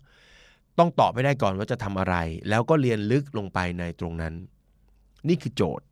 [0.78, 2.16] ต้องตอบไปได้ก่อนว่าจะทำอะไร
[2.48, 4.34] แล้วก็เรียนลึกลงไปในตรงนั้น
[5.28, 5.86] นี่คือโจทย์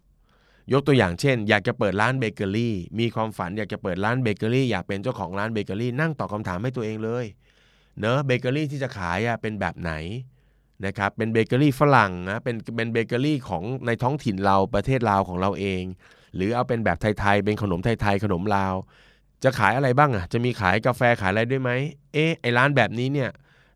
[0.72, 7.24] ยกตัวอย่างเช่น อยากจะเปิดร้านเบเกอรี่ มีความฝันอยากจะเปิดร้านเบเกอรี่อยากเป็นเจ้าของร้านเบเกอรี่นั่งตอบคำถามให้ตัวเองเลย
[8.00, 9.92] เนอะเบเกอรี่ที่จะขายอะเป็นแบบไหน
[10.86, 15.82] นะครับเป็นเบเกอรี่ฝรั่งนะเป็นเป็นเบเกอรี่ของในท้องถิ่นเราประเทศลาวของเราเอง
[16.34, 18.74] หรือเอาเป็นแบบไทยๆเป็นขนมไทยๆขนมลาว
[19.44, 21.70] จะขายอะไรบ้างอะจะมีขายกาแฟขายอะไรด้วยไหม
[22.12, 23.30] เอ๊ะไอร้านแบบนี้เนี่ย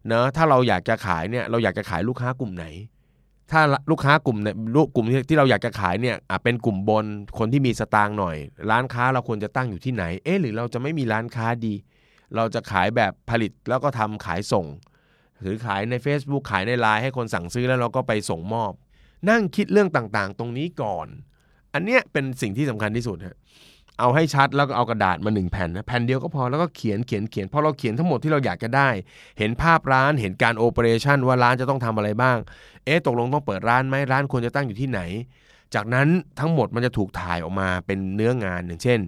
[0.07, 2.67] เนะถ้าเราอยากจะขายเนี่ยเราอยากจะขายลูกค้ากลุ่มไหน
[3.51, 7.05] ถ้าลูกค้ากลุ่มเนี่ยลูกกลุ่มที่เราอยากจะขายเนี่ยอะเป็นกลุ่มบน
[7.39, 8.37] คนที่มีสตางค์หน่อย
[8.71, 11.75] ร้านค้าเราควรจะตั้งอยู่ที่ไหน เอ๊ะหรือเราจะไม่มีร้านค้าดี
[12.37, 14.67] เราจะขายแบบผลิตแล้วก็ทำขายส่ง
[15.41, 18.73] หรือขายใน Facebook ขายในไลน์ให้คนสั่งซื้อแล้วเราก็ไปส่งมอบ
[19.31, 21.07] นั่งคิดเรื่องต่างๆ ตรงนี้ก่อน
[21.75, 23.37] อันเนี้ยเป็นสิ่งที่สำคัญที่สุดฮะ
[23.99, 28.89] เอาให้ชัดแล้วก็เอากระดาษมาหนึ่งแผ่นนะแผ่นเดียวก็พอแล้วก็เขียนเขียนเขียนพอเราเขียนทั้งหมดที่เราอยากจะได้
[29.39, 32.39] เห็นภาพร้านเห็นการโอเปอเรชันว่าร้านจะต้องทำอะไรบ้าง
[32.85, 35.01] เอ๊ะตกลงต้องเปิดร้านไหมร้านควรจะตั้งอยู่ที่ไหน
[35.75, 36.09] จากนั้น
[36.41, 39.01] ทั้งหมดมันจะถูกถ่ายออกมาเป็นเนื้องานอย่างเช่น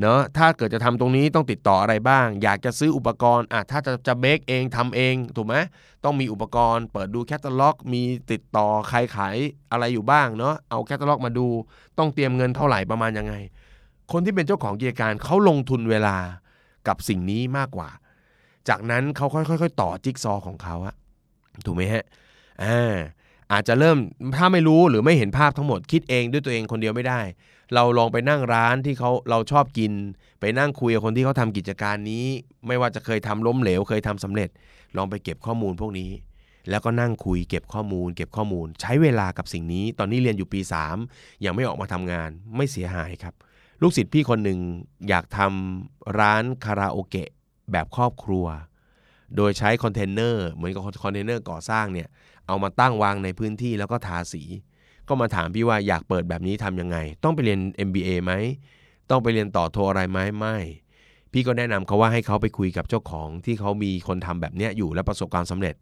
[0.00, 5.56] เนาะถ้าเกิดจะทำตรงนี้ต้องติดต่ออะไรบ้าง อยากจะซื้ออุปกรณ์อะถ้าจะจะเบคเองทำเองถูกไหม
[6.04, 9.36] ต้องมีอุปกรณ์ เปิดดูแคตตาล็อก มีติดต่อใครขาย
[9.72, 11.46] อะไรอยู่บ้างเนาะเอาแคตตาล็อกมาดู
[11.98, 13.34] ต้องเตรียมเงินเท่าไหร่ประมาณยังไง
[14.12, 16.16] คนที่เป็นเจ้าของกิจการเขาลงทุนเวลา
[16.88, 17.88] กับสิ่งนี้มากกว่า
[18.68, 20.94] จากนั้นเขาค่อยๆ ต่อจิ๊กซอของเขาอะ
[21.66, 22.04] ถูกไหมฮะ
[22.64, 22.94] อ่า
[23.52, 23.98] อาจจะเริ่ม
[24.36, 27.20] ถ้าไม่รู้หรือไม่เห็นภาพทั้งหมดคิดเองด้วยตัวเองคนเดียวไม่ได้
[27.74, 29.92] เราลองไปนั่งร้านที่เขาเราชอบกิน
[30.40, 32.26] ไปนั่งคุยกับคนที่เขาทำกิจการนี้
[32.66, 34.48] ไม่ว่าจะเคยทำล้มเหลวเคยทำสำเร็จ
[34.96, 36.10] ลองไปเก็บข้อมูลพวกนี้
[36.70, 40.60] แล้วก็นั่งคุยเก็บข้อมูล เก็บข้อมูล ใช้เวลากับสิ่งนี้ ตอนนี้เรียนอยู่ปี
[41.02, 43.34] 3 ยังไม่ออกมาทำงานไม่เสียหายครับ
[43.82, 44.58] ลูกศิษย์พี่คนหนึ่ง
[45.08, 47.30] อยากทำร้านคาราโอเกะ
[47.72, 48.46] แบบครอบครัว
[49.36, 52.08] โดยใช้คอนเทนเนอร์เหมือนกับคอนเทนเนอร์ก่อสร้างเนี่ย
[52.46, 54.42] เอามาตั้งวางในพื้นที่แล้วก็ทาสี
[55.08, 58.32] ก็มาถามพี่ว่าอยากเปิดแบบนี้ทำยังไง ต้องไปเรียน MBA ไหม
[59.10, 60.56] ต้องไปเรียนต่อโทอะไรไหมไม่
[61.32, 65.74] พี่ก็แนะนำเขาว่าให้เขาไปคุยกับเจ้าของที่เขามีคนทำแบบเนี้ยอยู่และประสบความสำเร็จ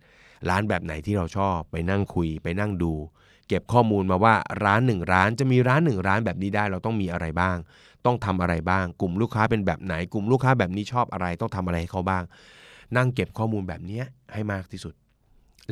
[0.49, 2.93] ร้านแบบไหนที่เราชอบไปนั่งคุยไปนั่งดู
[3.53, 4.35] เก็บข้อมูลมาว่า
[4.65, 7.57] ร้านหนึ่งร้านจะมีร้านหนึ่งร้านแบบนี้ได้เราต้องมีอะไรบ้าง
[8.07, 12.23] ต้องทำอะไรบ้าง กลุ่มลูกค้าเป็นแบบไหน กลุ่มลูกค้าแบบนี้ชอบอะไร ต้องทำอะไรให้เขาบ้าง
[12.97, 14.95] นั่งเก็บข้อมูลแบบนี้ให้มากที่สุด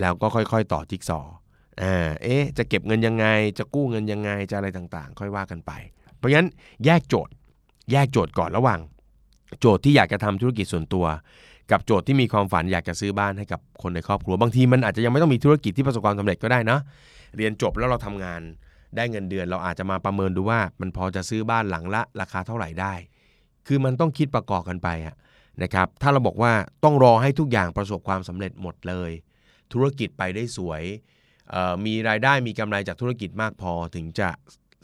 [0.00, 1.34] แล้วก็ค่อยๆ ต่อจิ๊กซอว์
[1.82, 3.26] อ่าเอ๊ะจะเก็บเงินยังไง
[3.58, 5.72] จะกู้เงินยังไงจะอะไรต่างๆ ค่อยว่ากันไป
[6.16, 6.48] เพราะฉะนั้น
[6.84, 7.32] แยกโจทย์
[7.92, 8.80] แยกโจทย์ก่อนระหว่าง
[9.60, 11.06] โจทย์ที่อยากจะทำธุรกิจส่วนตัว
[11.70, 16.78] กับโจทย์ที่มีความฝันอยากจะซื้อบ้านให้กับคนในครอบครัวบางทีมันอาจจะยังไม่ต้องมีธุรกิจที่ประสบความสำเร็จก็ได้นะ
[17.36, 18.40] เรียนจบแล้วเราทำงาน
[18.96, 22.94] ได้เงินเดือนเราอาจจะมาประเมินดูว่า มันพอจะซื้อบ้านหลังละราคาเท่าไหร่ได้
[23.66, 25.14] คือมันต้องคิดประกอบกันไปอะ
[25.62, 26.52] นะครับ ถ้าเราบอกว่า
[26.84, 29.10] ต้องรอให้ทุกอย่างประสบความสำเร็จหมดเลย
[29.72, 30.82] ธุรกิจไปได้สวย
[31.84, 34.28] มีรายได้มีกำไรจากธุรกิจมากพอถึงจะ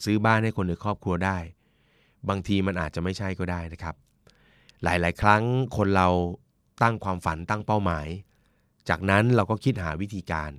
[0.05, 1.38] ซื้อบ้านให้คนในครอบครัวได้
[2.28, 3.94] บางทีมันอาจจะไม่ใช่ก็ได้นะครับ
[4.84, 5.42] หลาย ๆ ครั้ง
[5.76, 6.09] คนเรา
[6.82, 8.07] ตั้งความฝันตั้งเป้าหมาย
[8.88, 10.51] จากนั้นเราก็คิดหาวิธีการ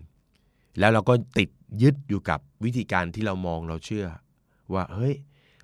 [0.80, 1.50] แล้วเราก็ติด
[1.82, 4.06] ยึดอยู่กับวิธีการที่เรามองเราเชื่อ
[4.74, 5.16] ว่าเฮ้ย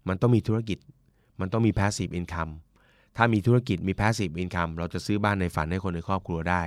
[0.08, 0.78] มันต้องมีธุรกิจ
[1.40, 2.52] มันต้องมี passive income
[3.18, 6.64] ถ้ามีธุรกิจมี passive income เราจะซื้อบ้านในฝันให้คนในครอบครัวได้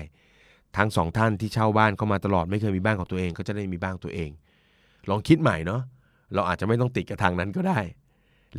[0.76, 4.30] ทั้งสองท่านที่เช่าบ้านเข้ามาตลอดไม่เคยมีบ้านของตัวเอง ก็จะได้มีบ้านตัวเอง
[5.11, 5.82] ลองคิดใหม่เนาะ
[6.34, 7.78] เราอาจจะไม่ต้องติดกับทางนั้นก็ได้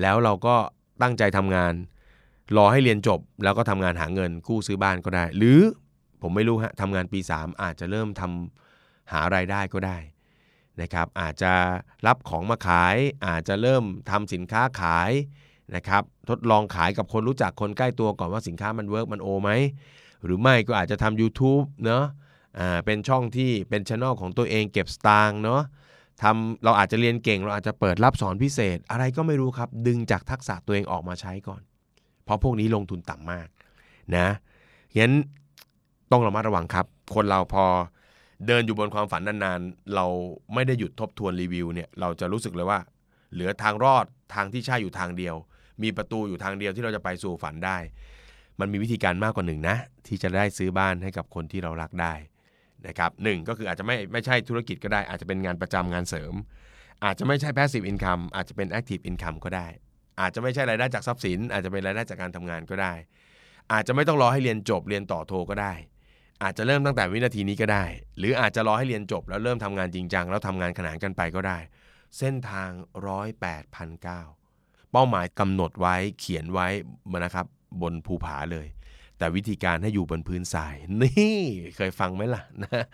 [0.02, 0.56] แล้วเราก็
[1.02, 1.74] ตั้งใจทำงาน
[2.58, 5.60] รอให้เรียนจบ แล้วก็ทำงานหาเงินกู้ซื้อบ้านก็ได้ หรือ
[6.22, 9.98] ผมไม่รู้ฮะทำงานปี 3 อาจจะเริ่มทำหารายได้ก็ได้
[10.82, 11.54] นะครับอาจจะ
[12.08, 12.96] รับของมาขาย
[13.28, 15.12] อาจจะเริ่มทำสินค้าขาย
[15.76, 19.50] นะครับทดลองขายกับคนรู้จักคนใกล้ตัวก่อนว่าสินค้ามัน work มันโอไหม
[20.24, 22.04] หรือไม่ก็อาจจะทำ YouTube เนาะ
[22.60, 25.62] อ่าเป็นช่องที่เป็นช่องของตัวเองเก็บสตางค์เนาะ
[26.24, 31.62] ทำเราอาจจะเรียนเก่ง เราอาจจะเปิดรับสอนพิเศษ อะไรก็ไม่รู้ครับดึงจากทักษะตัวเองออกมาใช้ก่อน
[32.26, 33.48] เพราะพวกนี้ลงทุนต่ำมาก
[34.16, 34.28] นะ
[34.98, 35.14] งั้น
[36.12, 37.66] ต้องระมัดระวังครับ คนเราพอ
[38.46, 40.06] เดินอยู่บนความฝันนานๆ เรา
[40.54, 42.80] ไม่ได้หยุดทบทวนรีวิวเนี่ยเราจะรู้สึกเลยว่า
[43.34, 45.36] เหลือทางรอดทางที่ใช่อยู่ทางเดียว
[45.84, 47.78] มีประตูอยู่ทางเดียวที่เราจะไปสู่ฝันได้
[48.60, 49.78] มันมีวิธีการมากกว่าหนึ่งนะ
[50.08, 52.14] ที่จะได้ซื้อบ้านให้กับคนที่เรารักได้
[52.88, 56.34] นะครับหนึ่งก็คืออาจจะไม่ไม่ใช่ธุรกิจก็ได้ อาจจะเป็นงานประจำงานเสริม
[57.06, 59.68] อาจจะไม่ใช่ passive income อาจจะเป็น active income ก็ได้
[60.22, 62.94] อาจจะไม่ใช่รายได้จากทรัพย์สิน อาจจะเป็นรายได้จากการทำงานก็ได้
[63.74, 65.74] อาจจะไม่ต้องรอให้เรียนจบเรียนต่อโทก็ได้
[66.44, 67.86] อาจจะเริ่มตั้งแต่วินาทีนี้ก็ได้
[68.18, 71.58] หรืออาจจะรอให้เรียนจบ แล้วเริ่มทำงานจริงจังแล้วทำงานขนานกันไปก็ได้
[72.18, 72.70] เส้นทาง
[73.08, 74.22] ร้อยแปดพันเก้า
[74.92, 76.68] เป้าหมายกำหนดไว้เขียนไว้
[77.26, 77.46] นะครับ
[77.82, 78.68] บนภูผาเลย
[79.18, 81.38] แต่วิธีการให้อยู่บนพื้นทราย นี่
[81.78, 82.86] เคยฟังไหมล่ะนะ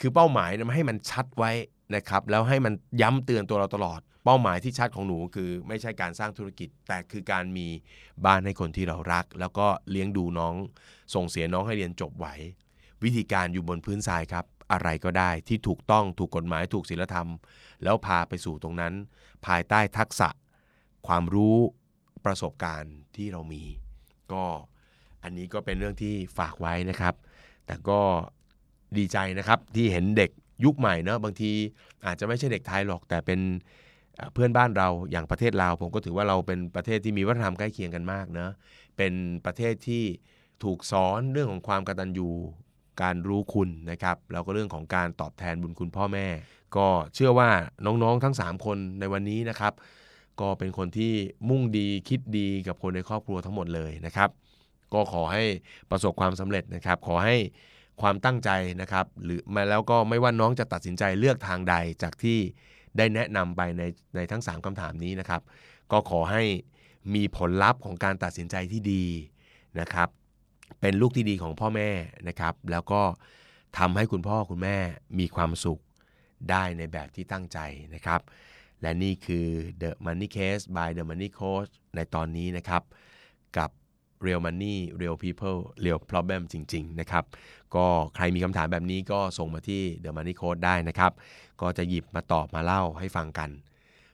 [0.00, 1.50] คือเป้าหมายนะให้มันชัดไว้
[1.94, 2.72] นะครับ แล้วให้มัน
[3.02, 7.68] ย้ำเตือนตัวเราตลอด เป้าหมายที่ชัดของหนูคือ ไม่ใช่การสร้างธุรกิจ แต่คือการมี
[8.24, 10.54] บ้านให้คนที่เรารัก แล้วก็เลี้ยงดูน้อง
[11.14, 12.26] ส่งเสียน้องให้เรียนจบไหว
[13.04, 17.28] วิธีการอยู่บนพื้นทรายครับ อะไรก็ได้ที่ถูกต้องถูกกฎหมายถูกศีลธรรม
[17.82, 18.92] แล้วพาไปสู่ตรงนั้น
[19.46, 20.28] ภายใต้ทักษะ
[21.06, 21.56] ความรู้
[22.24, 23.64] ประสบการณ์ที่เรามี
[24.32, 24.44] ก็
[25.22, 27.14] อันนี้ก็เป็นเรื่องที่ฝากไว้นะครับ
[27.66, 28.00] แต่ก็
[28.98, 30.30] ดีใจนะครับที่เห็นเด็ก
[30.64, 31.52] ยุคใหม่เนอะบางที
[32.06, 33.40] อาจจะไม่ใช่เด็กไทยหรอก แต่เป็น
[34.34, 38.50] เพื่อนบ้านเราอย่างประเทศลาวผมก็ถือว่าเราเป็นประเทศที่มีวัฒนธรรมใกล้เคียงกันมากเนอะ
[38.96, 39.12] เป็น
[39.46, 40.04] ประเทศที่
[40.64, 42.30] ถูกสอนเรื่องของความกตัญญู
[43.02, 46.26] การรู้คุณนะครับแล้วก็เรื่องของการตอบแทนบุญคุณพ่อแม่
[46.76, 47.50] ก็เชื่อว่า
[47.84, 49.72] น้องๆทั้ง 3 คนในวันนี้นะครับ
[50.40, 51.12] ก็เป็นคนที่
[51.48, 54.30] มุ่งดีคิดดีกับคนในครอบครัวทั้งหมดเลยนะครับ
[54.94, 55.44] ก็ขอให้
[55.90, 57.36] ประสบความสำเร็จนะครับ ขอให้
[58.00, 62.38] ความตั้งใจนะครับ หรือมาแล้วก็ไม่ว่าน้องจะตัดสินใจเลือกทางใดจากที่
[62.96, 63.82] ได้แนะนำไปใน
[64.16, 65.42] ในทั้ง 3คำถามนี้นะครับ
[65.92, 66.42] ก็ขอให้
[67.14, 69.04] มีผลลัพธ์ของการตัดสินใจที่ดี
[69.80, 70.08] นะครับ
[70.80, 71.90] เป็นลูกที่ดีของพ่อแม่
[72.28, 73.02] นะครับ แล้วก็
[73.78, 74.76] ทำให้คุณพ่อคุณแม่
[75.18, 75.80] มีความสุข
[76.50, 77.58] ได้ในแบบที่ตั้งใจ
[77.94, 78.20] นะครับ
[78.82, 79.46] และนี่คือ
[79.82, 82.82] The Money Case by The Money Coach ในตอนนี้นะครับ
[83.58, 83.70] กับ
[84.24, 87.24] Real Money Real People Real Problem จริง ๆ นะครับ
[87.74, 91.12] ก็ใครมีคำถามแบบนี้ก็ส่งมาที่ The Money Coach ได้นะครับ
[91.60, 93.50] ก็จะหยิบมาตอบมาเล่าให้ฟังกัน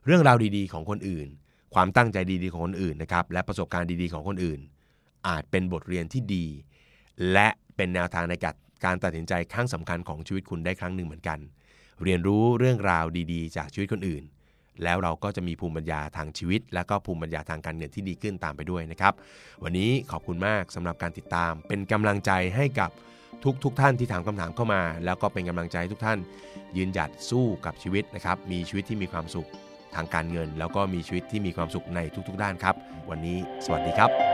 [0.06, 1.28] เรื่องราวดีๆ ของคนอื่น
[1.74, 4.60] ความตั้งใจดีๆ ของคนอื่นนะครับ และประสบการณ์ดีๆ ของคนอื่น
[5.28, 6.46] อาจเป็นบทเรียนที่ดี
[7.32, 8.54] และเป็นแนวทางในการ
[8.84, 11.38] การตัดสินใจครั้งสำคัญของชีวิตคุณได้ครั้งหนึ่งเหมือนกัน
[12.02, 14.24] เรียนรู้เรื่องราวดีๆ จากชีวิตคนอื่น
[14.84, 19.14] แล้วเราก็จะมีภูมิปัญญาทางชีวิต และก็ภูมิปัญญาทางการเงินที่ดีขึ้นตามไปด้วยนะครับ
[19.62, 22.90] วันนี้ขอบคุณมากสำหรับการติดตาม เป็นกำลังใจให้กับ
[23.44, 26.18] ทุกทุกๆท่านที่ถามคำถามเข้ามา แล้วก็เป็นกำลังใจให้ทุกท่าน
[26.76, 29.48] ยืนหยัดสู้กับชีวิตนะครับ มีชีวิตที่มีความสุข
[29.94, 32.74] ทางการเงิน แล้วก็มีชีวิตที่มีความสุขในทุก ๆ ด้านครับ
[33.10, 34.33] วันนี้ สวัสดีครับ